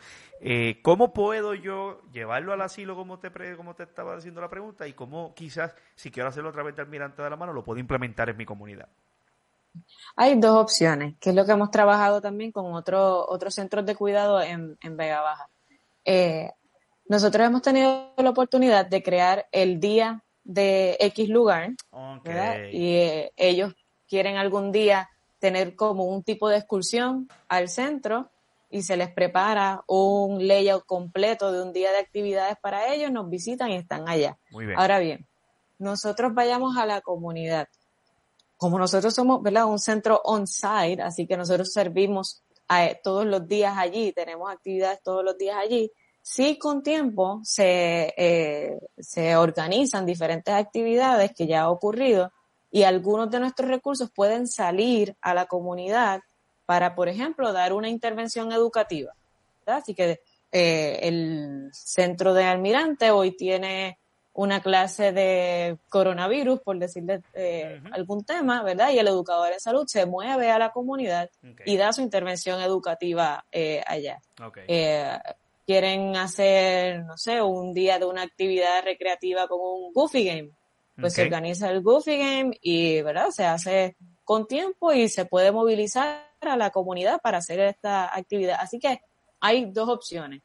[0.81, 4.93] ¿Cómo puedo yo llevarlo al asilo como te, como te estaba haciendo la pregunta y
[4.93, 8.29] cómo quizás, si quiero hacerlo a través del mirante de la mano, lo puedo implementar
[8.29, 8.89] en mi comunidad?
[10.15, 13.95] Hay dos opciones, que es lo que hemos trabajado también con otro, otros centros de
[13.95, 15.49] cuidado en, Vega Baja.
[16.03, 16.51] Eh,
[17.05, 21.71] nosotros hemos tenido la oportunidad de crear el día de X lugar,
[22.71, 23.73] y eh, ellos
[24.07, 25.09] quieren algún día
[25.39, 28.29] tener como un tipo de excursión al centro
[28.69, 33.29] y se les prepara un layout completo de un día de actividades para ellos, nos
[33.29, 34.37] visitan y están allá.
[34.75, 35.25] Ahora bien,
[35.79, 37.67] nosotros vayamos a la comunidad
[38.59, 39.67] como nosotros somos, ¿verdad?
[39.67, 42.43] Un centro on-site, así que nosotros servimos
[43.01, 45.89] todos los días allí, tenemos actividades todos los días allí.
[46.21, 52.33] Sí, con tiempo se, eh, se organizan diferentes actividades que ya ha ocurrido
[52.69, 56.19] y algunos de nuestros recursos pueden salir a la comunidad
[56.65, 59.13] para, por ejemplo, dar una intervención educativa.
[59.65, 60.19] Así que
[60.51, 63.99] eh, el centro de Almirante hoy tiene
[64.39, 68.89] una clase de coronavirus, por decirle eh, algún tema, ¿verdad?
[68.91, 71.29] Y el educador de salud se mueve a la comunidad
[71.65, 74.21] y da su intervención educativa eh, allá.
[74.65, 75.19] Eh,
[75.65, 80.51] quieren hacer, no sé, un día de una actividad recreativa como un Goofy Game.
[80.95, 83.31] Pues se organiza el Goofy Game y, ¿verdad?
[83.31, 88.57] Se hace con tiempo y se puede movilizar a la comunidad para hacer esta actividad.
[88.61, 89.01] Así que
[89.41, 90.41] hay dos opciones.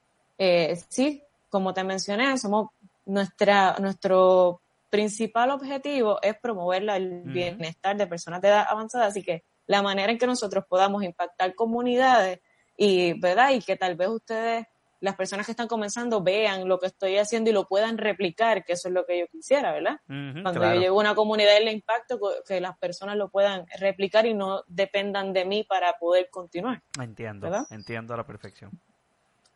[0.88, 2.70] sí, como te mencioné, somos
[3.06, 9.42] nuestra, nuestro principal objetivo es promover el bienestar de personas de edad avanzada, así que
[9.66, 12.40] la manera en que nosotros podamos impactar comunidades
[12.76, 13.50] y, ¿verdad?
[13.50, 14.66] Y que tal vez ustedes,
[15.00, 18.74] las personas que están comenzando, vean lo que estoy haciendo y lo puedan replicar, que
[18.74, 19.96] eso es lo que yo quisiera, ¿verdad?
[20.06, 24.26] Cuando yo llego a una comunidad y le impacto, que las personas lo puedan replicar
[24.26, 26.82] y no dependan de mí para poder continuar.
[27.00, 28.70] Entiendo, entiendo a la perfección.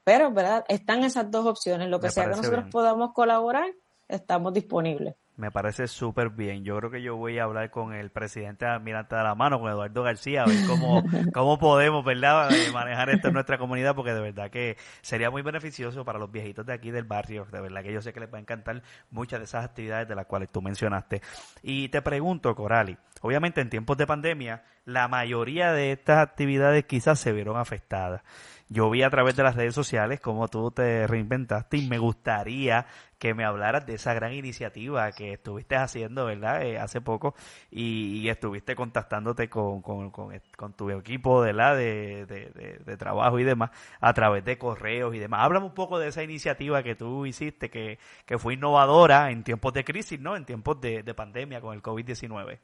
[0.08, 0.64] Pero, ¿verdad?
[0.68, 1.90] Están esas dos opciones.
[1.90, 3.66] Lo que sea que nosotros podamos colaborar,
[4.08, 5.16] estamos disponibles.
[5.36, 6.64] Me parece súper bien.
[6.64, 9.70] Yo creo que yo voy a hablar con el presidente Almirante de la Mano, con
[9.70, 11.04] Eduardo García, a ver cómo,
[11.34, 15.42] cómo podemos, ¿verdad?, eh, manejar esto en nuestra comunidad, porque de verdad que sería muy
[15.42, 17.46] beneficioso para los viejitos de aquí del barrio.
[17.52, 20.14] De verdad que yo sé que les va a encantar muchas de esas actividades de
[20.14, 21.20] las cuales tú mencionaste.
[21.62, 27.20] Y te pregunto, Corali, obviamente en tiempos de pandemia, la mayoría de estas actividades quizás
[27.20, 28.22] se vieron afectadas
[28.68, 32.86] yo vi a través de las redes sociales cómo tú te reinventaste y me gustaría
[33.18, 36.62] que me hablaras de esa gran iniciativa que estuviste haciendo, ¿verdad?
[36.62, 37.34] Eh, hace poco
[37.70, 41.76] y, estuviste contactándote con, con, con, tu equipo, ¿verdad?
[41.76, 45.40] De, de, de, trabajo y demás a través de correos y demás.
[45.42, 49.72] Háblame un poco de esa iniciativa que tú hiciste que, que fue innovadora en tiempos
[49.72, 50.36] de crisis, ¿no?
[50.36, 52.58] En tiempos de, de pandemia con el COVID-19.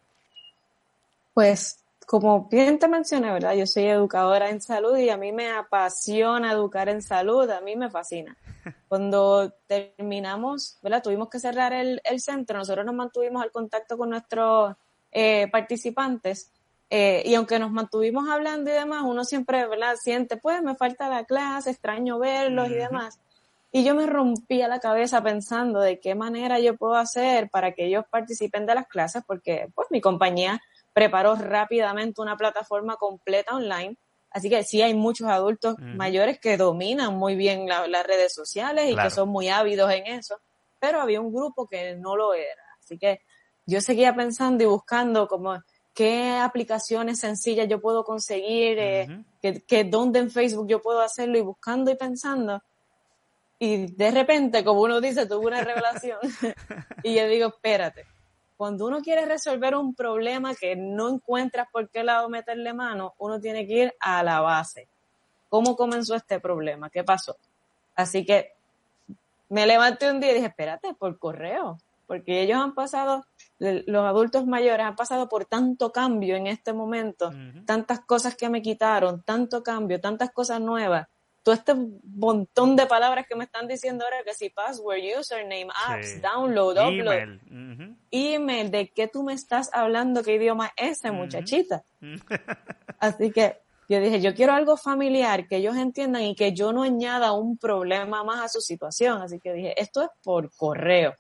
[1.33, 3.55] Pues como bien te mencioné, ¿verdad?
[3.55, 7.77] Yo soy educadora en salud y a mí me apasiona educar en salud, a mí
[7.77, 8.37] me fascina.
[8.89, 11.03] Cuando terminamos, ¿verdad?
[11.03, 14.75] Tuvimos que cerrar el, centro, nosotros nos mantuvimos al contacto con nuestros
[15.13, 16.51] eh, participantes
[16.91, 19.97] eh, y aunque nos mantuvimos hablando y demás, uno siempre, ¿verdad?
[20.01, 23.19] Siente, pues me falta la clase, extraño verlos y demás.
[23.73, 27.87] Y yo me rompía la cabeza pensando de qué manera yo puedo hacer para que
[27.87, 30.63] ellos participen de las clases, porque pues mi compañía
[30.95, 33.99] preparó rápidamente una plataforma completa online.
[34.31, 38.97] Así que sí hay muchos adultos mayores que dominan muy bien las redes sociales y
[38.97, 40.41] que son muy ávidos en eso,
[40.81, 42.63] pero había un grupo que no lo era.
[42.83, 43.21] Así que
[43.67, 45.63] yo seguía pensando y buscando como
[45.95, 51.43] qué aplicaciones sencillas yo puedo conseguir, eh, que, dónde en Facebook yo puedo hacerlo y
[51.43, 52.61] buscando y pensando.
[53.61, 56.19] Y de repente, como uno dice, tuve una revelación
[57.05, 58.05] y yo digo, espérate,
[58.57, 63.41] cuando uno quiere resolver un problema que no encuentras por qué lado meterle mano, uno
[63.41, 64.89] tiene que ir a la base.
[65.49, 66.91] ¿Cómo comenzó este problema?
[66.91, 67.37] ¿Qué pasó?
[67.95, 68.53] Así que
[69.49, 73.25] me levanté un día y dije, espérate, por correo, porque ellos han pasado,
[73.59, 77.33] los adultos mayores han pasado por tanto cambio en este momento,
[77.67, 81.09] tantas cosas que me quitaron, tanto cambio, tantas cosas nuevas,
[81.45, 86.21] todo este montón de palabras que me están diciendo ahora, que si password, username, apps,
[86.23, 87.39] download, upload,
[88.11, 88.71] email.
[88.71, 90.23] ¿de qué tú me estás hablando?
[90.23, 91.85] ¿Qué idioma es ese, muchachita?
[92.99, 93.59] Así que
[93.91, 97.59] yo dije, yo quiero algo familiar, que ellos entiendan y que yo no añada un
[97.59, 99.21] problema más a su situación.
[99.21, 101.15] Así que dije, esto es por correo.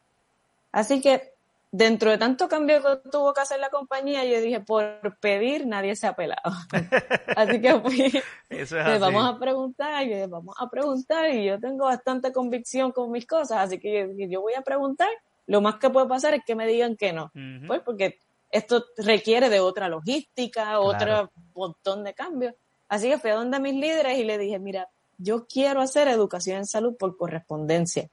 [0.73, 1.34] Así que
[1.77, 5.97] dentro de tanto cambio que tuvo que hacer la compañía, yo dije, por pedir nadie
[5.97, 6.41] se ha pelado.
[7.37, 11.87] así que fui, Eso es vamos a preguntar, y vamos a preguntar, y yo tengo
[11.87, 15.09] bastante convicción con mis cosas, así que yo, voy a preguntar,
[15.49, 17.33] lo más que puede pasar es que me digan que no,
[17.67, 18.19] pues porque
[18.53, 22.55] esto requiere de otra logística, otro montón de cambios.
[22.89, 26.59] Así que fui a donde mis líderes y le dije, mira, yo quiero hacer educación
[26.59, 28.09] en salud por correspondencia.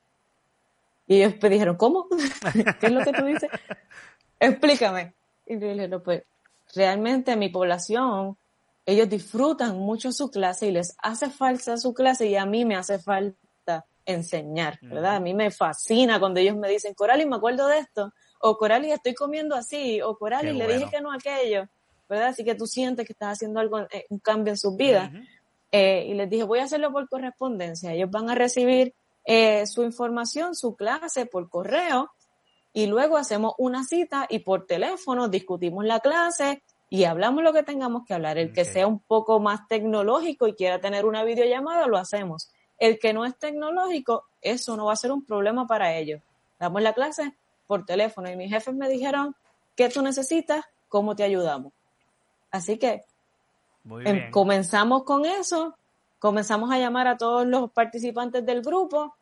[1.11, 2.07] Y ellos me dijeron, ¿cómo?
[2.79, 3.49] ¿Qué es lo que tú dices?
[4.39, 5.13] Explícame.
[5.45, 6.23] Y yo dije, no, pues
[6.73, 8.37] realmente mi población,
[8.85, 12.77] ellos disfrutan mucho su clase y les hace falta su clase y a mí me
[12.77, 15.17] hace falta enseñar, ¿verdad?
[15.17, 18.89] A mí me fascina cuando ellos me dicen, Corali, me acuerdo de esto, o Corali,
[18.93, 21.67] estoy comiendo así, o Corali, le dije que no aquello,
[22.07, 22.29] ¿verdad?
[22.29, 25.11] Así que tú sientes que estás haciendo algo, eh, un cambio en sus vidas.
[25.73, 27.91] Eh, y les dije, voy a hacerlo por correspondencia.
[27.91, 28.93] Ellos van a recibir
[29.25, 32.11] eh, su información, su clase por correo
[32.73, 37.63] y luego hacemos una cita y por teléfono discutimos la clase y hablamos lo que
[37.63, 38.37] tengamos que hablar.
[38.37, 42.51] El que sea un poco más tecnológico y quiera tener una videollamada, lo hacemos.
[42.77, 46.21] El que no es tecnológico, eso no va a ser un problema para ellos.
[46.59, 47.33] Damos la clase
[47.67, 49.35] por teléfono y mis jefes me dijeron,
[49.75, 50.65] ¿qué tú necesitas?
[50.89, 51.71] ¿Cómo te ayudamos?
[52.51, 53.03] Así que
[54.03, 55.77] em, comenzamos con eso
[56.21, 59.15] comenzamos a llamar a todos los participantes del grupo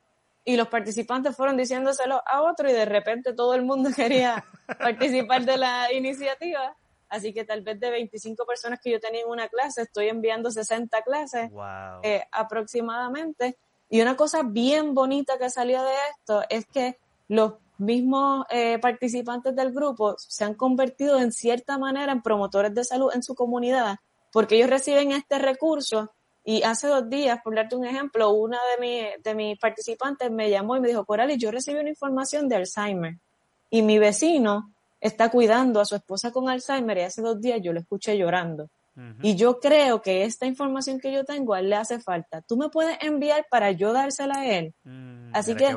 [0.43, 4.43] y los participantes fueron diciéndoselo a otro y de repente todo el mundo quería
[4.77, 6.75] participar de la iniciativa.
[7.07, 10.51] Así que tal vez de 25 personas que yo tenía en una clase, estoy enviando
[10.51, 11.49] 60 clases
[12.03, 13.57] eh, aproximadamente.
[13.89, 19.55] Y una cosa bien bonita que salió de esto es que los mismos eh, participantes
[19.55, 23.95] del grupo se han convertido en cierta manera en promotores de salud en su comunidad,
[24.33, 26.11] porque ellos reciben este recurso
[26.43, 30.77] y hace dos días, por darte un ejemplo, una de, de mis participantes me llamó
[30.77, 33.17] y me dijo, Corali, yo recibí una información de Alzheimer
[33.69, 37.73] y mi vecino está cuidando a su esposa con Alzheimer y hace dos días yo
[37.73, 38.69] le escuché llorando.
[39.21, 42.41] Y yo creo que esta información que yo tengo a él le hace falta.
[42.41, 44.73] Tú me puedes enviar para yo dársela a él.
[44.83, 45.73] Mm, Así que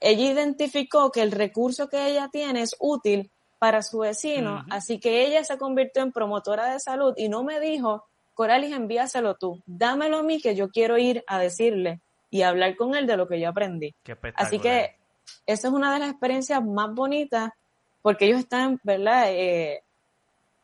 [0.00, 3.30] ella identificó que el recurso que ella tiene es útil
[3.60, 4.64] para su vecino.
[4.68, 8.06] Así que ella se convirtió en promotora de salud y no me dijo,
[8.40, 9.62] Coralis, envíaselo tú.
[9.66, 13.28] Dámelo a mí que yo quiero ir a decirle y hablar con él de lo
[13.28, 13.94] que yo aprendí.
[14.34, 14.96] Así que
[15.44, 17.50] esa es una de las experiencias más bonitas
[18.00, 19.24] porque ellos están, ¿verdad?
[19.28, 19.82] Eh,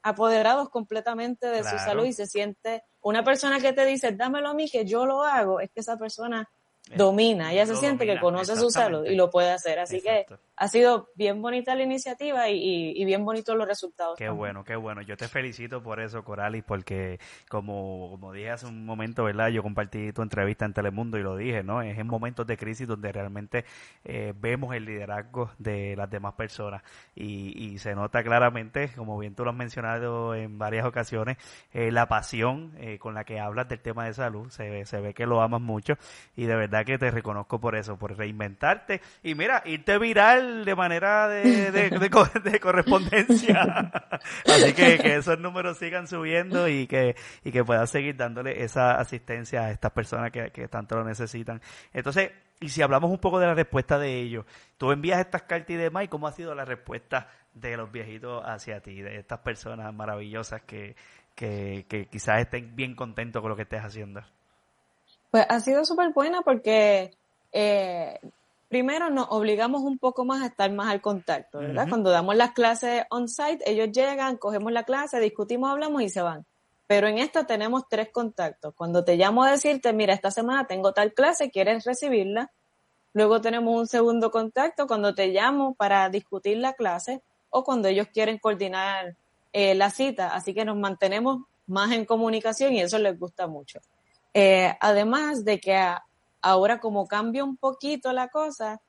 [0.02, 4.54] apoderados completamente de su salud y se siente una persona que te dice, dámelo a
[4.54, 6.48] mí que yo lo hago, es que esa persona
[6.96, 9.80] domina, ella se siente que conoce su salud y lo puede hacer.
[9.80, 10.24] Así que
[10.56, 14.16] ha sido bien bonita la iniciativa y, bien bonitos los resultados.
[14.16, 15.02] Qué bueno, qué bueno.
[15.02, 19.48] Yo te felicito por eso, Coralis, porque como, como dije hace un momento, ¿verdad?
[19.48, 21.82] Yo compartí tu entrevista en Telemundo y lo dije, ¿no?
[21.82, 23.64] Es en momentos de crisis donde realmente
[24.04, 26.82] eh, vemos el liderazgo de las demás personas
[27.14, 31.36] y, y, se nota claramente, como bien tú lo has mencionado en varias ocasiones,
[31.74, 34.48] eh, la pasión eh, con la que hablas del tema de salud.
[34.50, 35.98] Se, se ve que lo amas mucho
[36.34, 40.74] y de verdad que te reconozco por eso, por reinventarte y mira, irte viral de
[40.74, 43.92] manera de, de, correspondencia.
[44.46, 48.98] Así que que esos números sigan subiendo y que, y que puedas seguir dándole esa
[48.98, 51.60] asistencia a estas personas que, que tanto lo necesitan.
[51.92, 52.30] Entonces,
[52.60, 54.46] y si hablamos un poco de la respuesta de ellos,
[54.78, 58.42] tú envías estas cartas y demás, ¿y cómo ha sido la respuesta de los viejitos
[58.44, 60.96] hacia ti, de estas personas maravillosas que,
[61.34, 64.22] que, que quizás estén bien contentos con lo que estés haciendo?
[65.30, 67.12] Pues ha sido súper buena porque
[67.52, 68.20] eh,
[68.68, 71.88] primero nos obligamos un poco más a estar más al contacto, ¿verdad?
[71.88, 76.44] Cuando damos las clases on-site, ellos llegan, cogemos la clase, discutimos, hablamos y se van.
[76.86, 78.74] Pero en esta tenemos tres contactos.
[78.74, 82.52] Cuando te llamo a decirte, mira, esta semana tengo tal clase, ¿quieres recibirla?
[83.12, 88.08] Luego tenemos un segundo contacto cuando te llamo para discutir la clase o cuando ellos
[88.12, 89.16] quieren coordinar
[89.52, 90.34] eh, la cita.
[90.34, 93.80] Así que nos mantenemos más en comunicación y eso les gusta mucho.
[94.34, 96.05] Eh, además de que a,
[96.46, 98.80] Ahora como cambia un poquito la cosa,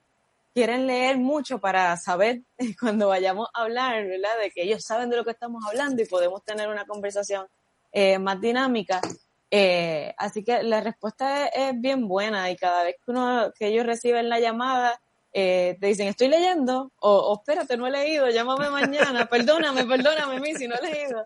[0.53, 2.43] quieren leer mucho para saber
[2.80, 4.38] cuando vayamos a hablar, ¿verdad?
[4.39, 7.47] De que ellos saben de lo que estamos hablando y podemos tener una conversación
[7.91, 9.01] eh, más dinámica.
[9.49, 13.88] Eh, así que la respuesta es, bien buena y cada vez que uno, que ellos
[13.88, 15.01] reciben la llamada,
[15.34, 20.39] eh, te dicen, estoy leyendo, o, espérate, no he leído, llámame mañana, perdóname, perdóname a
[20.39, 21.26] mí si no he leído.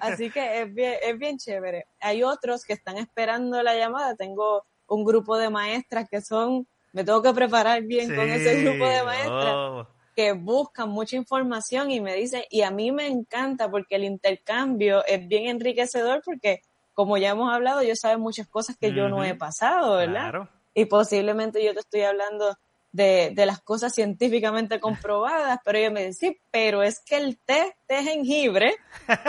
[0.00, 1.88] Así que es bien, es bien chévere.
[1.98, 4.64] Hay otros que están esperando la llamada, tengo
[4.94, 9.02] un grupo de maestras que son, me tengo que preparar bien con ese grupo de
[9.02, 9.54] maestras.
[9.54, 9.86] Oh.
[10.14, 15.04] que buscan mucha información y me dicen, y a mí me encanta porque el intercambio
[15.06, 16.60] es bien enriquecedor porque,
[16.92, 20.48] como ya hemos hablado, ellos saben muchas cosas que yo no he pasado, ¿verdad?
[20.72, 22.56] Y posiblemente yo te estoy hablando
[22.94, 27.38] de, de, las cosas científicamente comprobadas, pero ellos me dicen, sí, pero es que el
[27.38, 28.76] té, té jengibre,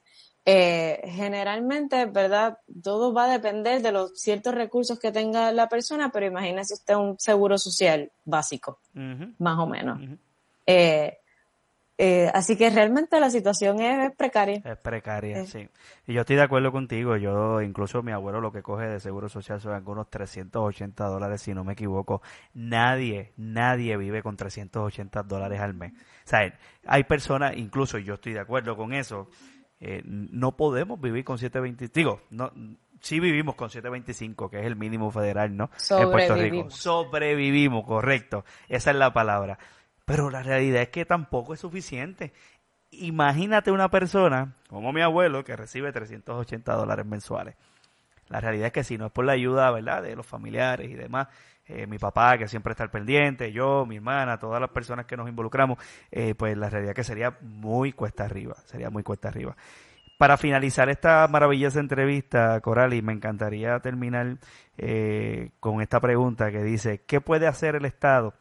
[0.45, 2.59] Eh, generalmente, ¿verdad?
[2.83, 6.95] Todo va a depender de los ciertos recursos que tenga la persona, pero imagínese usted
[6.95, 9.99] un seguro social básico, más o menos.
[10.67, 11.17] eh,
[11.97, 14.61] eh, así que realmente la situación es, precaria.
[14.65, 15.69] Es precaria, sí.
[16.07, 17.17] Y yo estoy de acuerdo contigo.
[17.17, 21.53] Yo, incluso mi abuelo lo que coge de seguro social son algunos 380 dólares, si
[21.53, 22.21] no me equivoco.
[22.53, 25.93] Nadie, nadie vive con 380 dólares al mes.
[25.93, 26.57] O sea,
[26.87, 29.29] hay personas, incluso yo estoy de acuerdo con eso.
[29.79, 31.93] Eh, no podemos vivir con 725.
[31.93, 32.51] Digo, no,
[33.01, 35.69] sí vivimos con 725, que es el mínimo federal, ¿no?
[35.91, 36.69] En Puerto Rico.
[36.71, 38.45] Sobrevivimos, correcto.
[38.67, 39.59] Esa es la palabra.
[40.05, 42.33] Pero la realidad es que tampoco es suficiente.
[42.91, 47.55] Imagínate una persona como mi abuelo que recibe 380 dólares mensuales.
[48.29, 50.95] La realidad es que si no es por la ayuda, ¿verdad?, de los familiares y
[50.95, 51.27] demás,
[51.65, 55.15] eh, mi papá que siempre está al pendiente, yo, mi hermana, todas las personas que
[55.15, 55.77] nos involucramos,
[56.11, 59.55] eh, pues la realidad es que sería muy cuesta arriba, sería muy cuesta arriba.
[60.17, 64.37] Para finalizar esta maravillosa entrevista, Coral, y me encantaría terminar
[64.77, 68.33] eh, con esta pregunta que dice, ¿qué puede hacer el Estado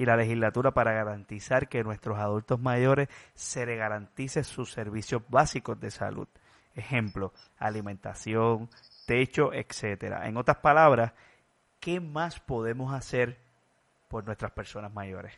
[0.00, 5.78] y la legislatura para garantizar que nuestros adultos mayores se le garantice sus servicios básicos
[5.78, 6.26] de salud.
[6.74, 8.70] Ejemplo, alimentación,
[9.04, 10.26] techo, etcétera.
[10.26, 11.12] En otras palabras,
[11.80, 13.36] ¿qué más podemos hacer
[14.08, 15.34] por nuestras personas mayores?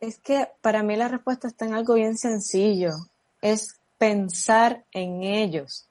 [0.00, 2.92] Es que para mí la respuesta está en algo bien sencillo.
[3.42, 5.86] Es pensar en ellos.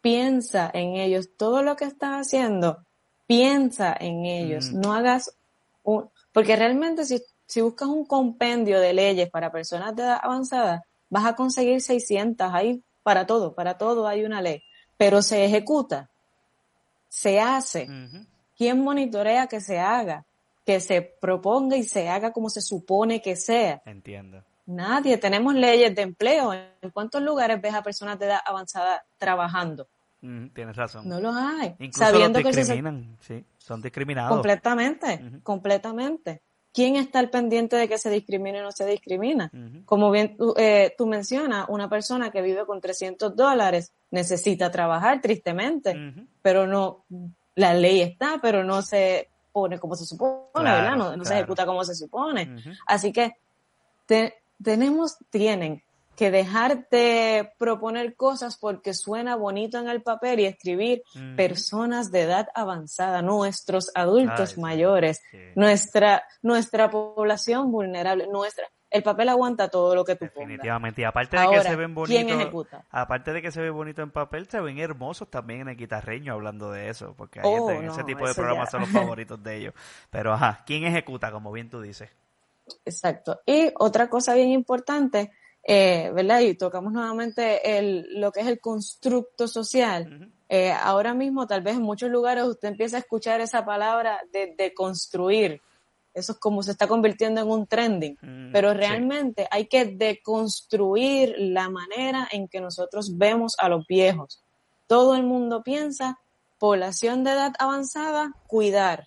[0.00, 1.28] Piensa en ellos.
[1.36, 2.86] Todo lo que estás haciendo,
[3.26, 4.72] piensa en ellos.
[4.72, 4.80] Mm.
[4.80, 5.36] No hagas
[5.82, 10.84] un, porque realmente si, si buscas un compendio de leyes para personas de edad avanzada,
[11.08, 12.48] vas a conseguir 600.
[12.52, 14.62] Hay para todo, para todo hay una ley.
[14.96, 16.10] Pero se ejecuta,
[17.08, 17.88] se hace.
[18.56, 20.24] ¿Quién monitorea que se haga?
[20.64, 23.82] Que se proponga y se haga como se supone que sea.
[23.86, 24.44] Entiendo.
[24.66, 25.16] Nadie.
[25.16, 26.52] Tenemos leyes de empleo.
[26.52, 29.88] ¿En cuántos lugares ves a personas de edad avanzada trabajando?
[30.20, 31.08] Tienes razón.
[31.08, 31.74] No los hay.
[31.78, 34.32] Incluso Sabiendo los discriminan, que sí, son discriminados.
[34.32, 36.42] Completamente, completamente.
[36.72, 39.50] ¿Quién está al pendiente de que se discrimine o no se discrimina?
[39.86, 46.14] Como bien eh, tú mencionas, una persona que vive con 300 dólares necesita trabajar tristemente,
[46.42, 47.04] pero no,
[47.56, 50.96] la ley está, pero no se pone como se supone, ¿verdad?
[50.96, 52.56] No, se ejecuta como se supone.
[52.86, 53.32] Así que
[54.62, 55.82] tenemos, tienen
[56.20, 61.02] que dejar de proponer cosas porque suena bonito en el papel y escribir
[61.34, 65.22] personas de edad avanzada, nuestros adultos mayores,
[65.54, 71.00] nuestra, nuestra población vulnerable, nuestra, el papel aguanta todo lo que tú Definitivamente.
[71.00, 72.66] Y aparte de que se ven bonitos.
[72.90, 76.34] Aparte de que se ve bonito en papel, se ven hermosos también en el guitarreño
[76.34, 77.14] hablando de eso.
[77.16, 79.74] Porque oh, ese tipo de programas son los favoritos de ellos.
[80.10, 81.32] Pero ajá, ¿quién ejecuta?
[81.32, 82.10] Como bien tú dices.
[82.84, 83.40] Exacto.
[83.46, 86.40] Y otra cosa bien importante eh, ¿verdad?
[86.40, 90.30] Y tocamos nuevamente el, lo que es el constructo social.
[90.48, 94.54] eh, ahora mismo, tal vez en muchos lugares usted empieza a escuchar esa palabra de,
[94.56, 95.60] de construir.
[96.12, 98.18] Eso es como se está convirtiendo en un trending.
[98.20, 104.42] Mm, Pero realmente hay que deconstruir la manera en que nosotros vemos a los viejos.
[104.88, 106.18] Todo el mundo piensa,
[106.58, 109.06] población de edad avanzada, cuidar.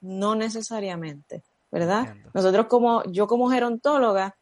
[0.00, 2.14] No necesariamente, ¿verdad?
[2.32, 4.37] Nosotros como, yo como gerontóloga,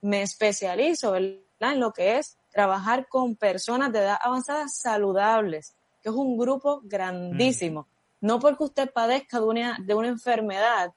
[0.00, 1.42] me especializo en
[1.76, 7.86] lo que es trabajar con personas de edad avanzada saludables, que es un grupo grandísimo.
[8.20, 10.92] No porque usted padezca de una, de una enfermedad,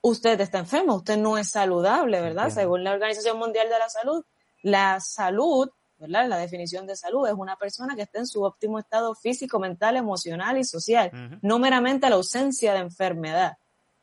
[0.00, 2.50] usted está enfermo, usted no es saludable, ¿verdad?
[2.50, 4.24] Según la Organización Mundial de la Salud,
[4.62, 5.68] la salud,
[5.98, 6.28] ¿verdad?
[6.28, 9.96] La definición de salud es una persona que está en su óptimo estado físico, mental,
[9.96, 13.58] emocional y social, no meramente la ausencia de enfermedad.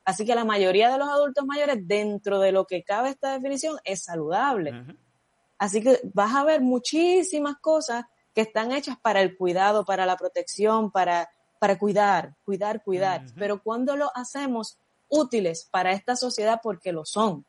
[0.10, 3.77] Así que la mayoría de los adultos mayores, dentro de lo que cabe esta definición,
[3.84, 4.73] es saludable.
[5.60, 10.18] Así que vas a ver muchísimas cosas que están hechas para el cuidado, para la
[10.18, 11.30] protección, para,
[11.60, 13.23] para cuidar, cuidar, cuidar.
[13.38, 14.80] Pero cuando lo hacemos
[15.10, 17.45] útiles para esta sociedad, porque lo son.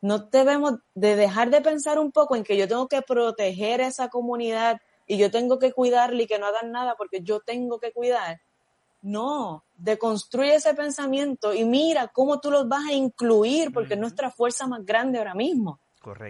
[0.00, 3.88] No debemos de dejar de pensar un poco en que yo tengo que proteger a
[3.88, 7.78] esa comunidad y yo tengo que cuidarle y que no hagan nada porque yo tengo
[7.78, 8.40] que cuidar
[9.02, 14.30] no, deconstruye ese pensamiento y mira cómo tú los vas a incluir, porque es nuestra
[14.30, 15.80] fuerza más grande ahora mismo.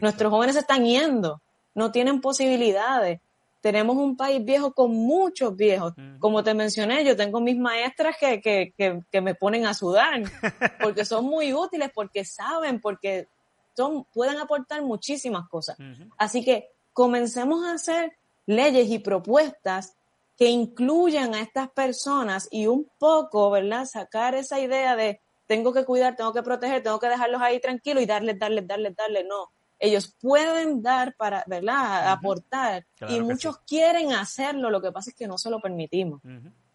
[0.01, 1.41] Nuestros jóvenes se están yendo,
[1.75, 3.21] no tienen posibilidades.
[3.61, 5.93] tenemos un país viejo con muchos viejos.
[6.19, 8.73] Como te mencioné, yo tengo mis maestras que, que,
[9.11, 10.23] que, me ponen a sudar,
[10.83, 13.29] porque son muy útiles, porque saben, porque
[13.77, 15.77] son, pueden aportar muchísimas cosas.
[16.17, 18.17] Así que comencemos a hacer
[18.47, 19.95] leyes y propuestas
[20.37, 23.87] que incluyan a estas personas y un poco, ¿verdad?
[23.87, 28.03] Sacar esa idea de tengo que cuidar, tengo que proteger, tengo que dejarlos ahí tranquilos
[28.03, 29.25] y darles, darles, darles, darles.
[29.29, 32.13] No, ellos pueden dar para, ¿verdad?
[32.13, 36.23] Aportar y muchos quieren hacerlo, lo que pasa es que no se lo permitimos.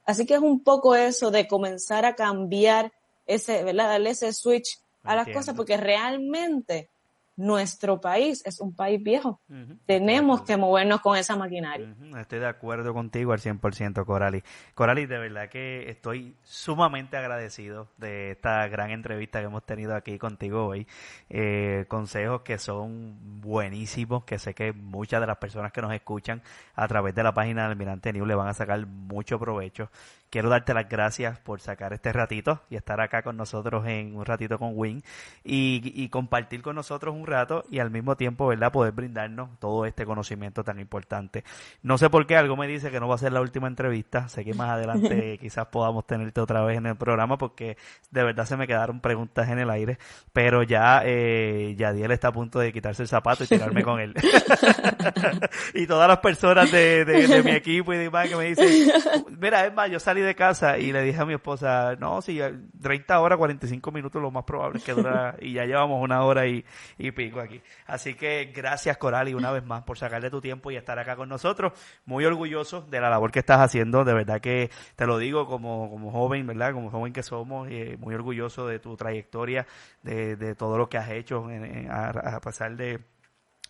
[0.05, 2.91] Así que es un poco eso de comenzar a cambiar
[3.25, 3.89] ese, ¿verdad?
[3.89, 6.89] Darle ese switch a las cosas porque realmente
[7.38, 9.39] nuestro país es un país viejo.
[9.85, 11.95] Tenemos que movernos con esa maquinaria.
[12.19, 14.43] Estoy de acuerdo contigo al 100%, Corali.
[14.73, 20.18] Corali, de verdad que estoy sumamente agradecido de esta gran entrevista que hemos tenido aquí
[20.18, 20.88] contigo hoy.
[21.30, 26.41] Eh, consejos que son buenísimos, que sé que muchas de las personas que nos escuchan
[26.73, 29.91] a través de la página del Almirante New le van a sacar mucho provecho.
[30.29, 34.25] Quiero darte las gracias por sacar este ratito y estar acá con nosotros en un
[34.25, 35.03] ratito con Win
[35.43, 39.85] y, y compartir con nosotros un rato y al mismo tiempo, ¿verdad?, poder brindarnos todo
[39.85, 41.43] este conocimiento tan importante.
[41.81, 44.27] No sé por qué algo me dice que no va a ser la última entrevista.
[44.27, 47.77] Sé que más adelante quizás podamos tenerte otra vez en el programa porque
[48.11, 49.97] de verdad se me quedaron preguntas en el aire.
[50.33, 54.13] Pero ya eh, Yadiel está a punto de quitarse el zapato y tirarme con él.
[55.73, 58.91] y todas las personas de, de, mi equipo y demás que me dicen,
[59.39, 62.39] mira, es más, yo salí de casa y le dije a mi esposa, no, si
[62.81, 66.48] 30 horas, 45 minutos lo más probable es que dura y ya llevamos una hora
[66.48, 66.64] y,
[66.98, 67.61] y pico aquí.
[67.85, 71.15] Así que gracias Coral y una vez más por sacarle tu tiempo y estar acá
[71.15, 71.73] con nosotros.
[72.06, 75.89] Muy orgulloso de la labor que estás haciendo, de verdad que te lo digo como,
[75.89, 76.73] como joven, ¿verdad?
[76.73, 79.65] Como joven que somos, eh, muy orgulloso de tu trayectoria,
[80.03, 81.48] de, de todo lo que has hecho
[81.89, 82.99] a pasar de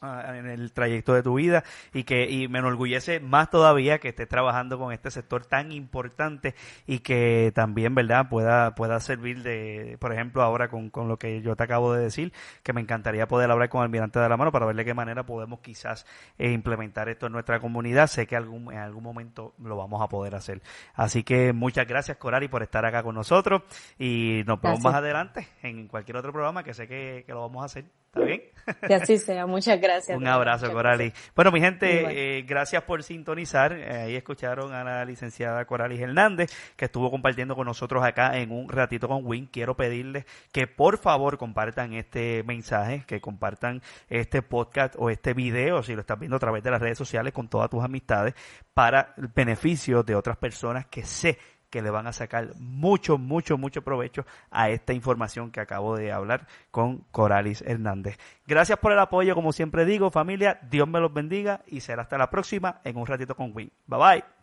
[0.02, 1.64] en el trayecto de tu vida
[1.94, 6.56] y que y me enorgullece más todavía que estés trabajando con este sector tan importante
[6.86, 11.42] y que también verdad pueda pueda servir de por ejemplo ahora con, con lo que
[11.42, 12.34] yo te acabo de decir
[12.64, 15.26] que me encantaría poder hablar con Almirante de la Mano para ver de qué manera
[15.26, 16.06] podemos quizás
[16.38, 18.08] eh, implementar esto en nuestra comunidad.
[18.08, 20.62] Sé que algún, en algún momento lo vamos a poder hacer.
[20.94, 23.64] Así que muchas gracias Corari por estar acá con nosotros
[23.98, 27.64] y nos vemos más adelante en cualquier otro programa que sé que, que lo vamos
[27.64, 27.86] a hacer.
[28.08, 28.42] ¿está bien?
[28.88, 31.14] Que así sea muchas gracias un abrazo, Corali.
[31.36, 33.74] Bueno, mi gente, eh, gracias por sintonizar.
[33.74, 38.52] Eh, ahí escucharon a la licenciada Coralis Hernández, que estuvo compartiendo con nosotros acá en
[38.52, 39.48] un ratito con Win.
[39.48, 45.84] Quiero pedirles que por favor compartan este mensaje, que compartan este podcast o este video,
[45.84, 48.34] si lo estás viendo a través de las redes sociales, con todas tus amistades,
[48.74, 51.38] para el beneficio de otras personas que sé
[51.70, 56.12] que le van a sacar mucho, mucho, mucho provecho a esta información que acabo de
[56.12, 58.18] hablar con Coralis Hernández.
[58.46, 62.18] Gracias por el apoyo, como siempre digo, familia, Dios me los bendiga y será hasta
[62.18, 63.72] la próxima en un ratito con Win.
[63.88, 64.37] Bye bye.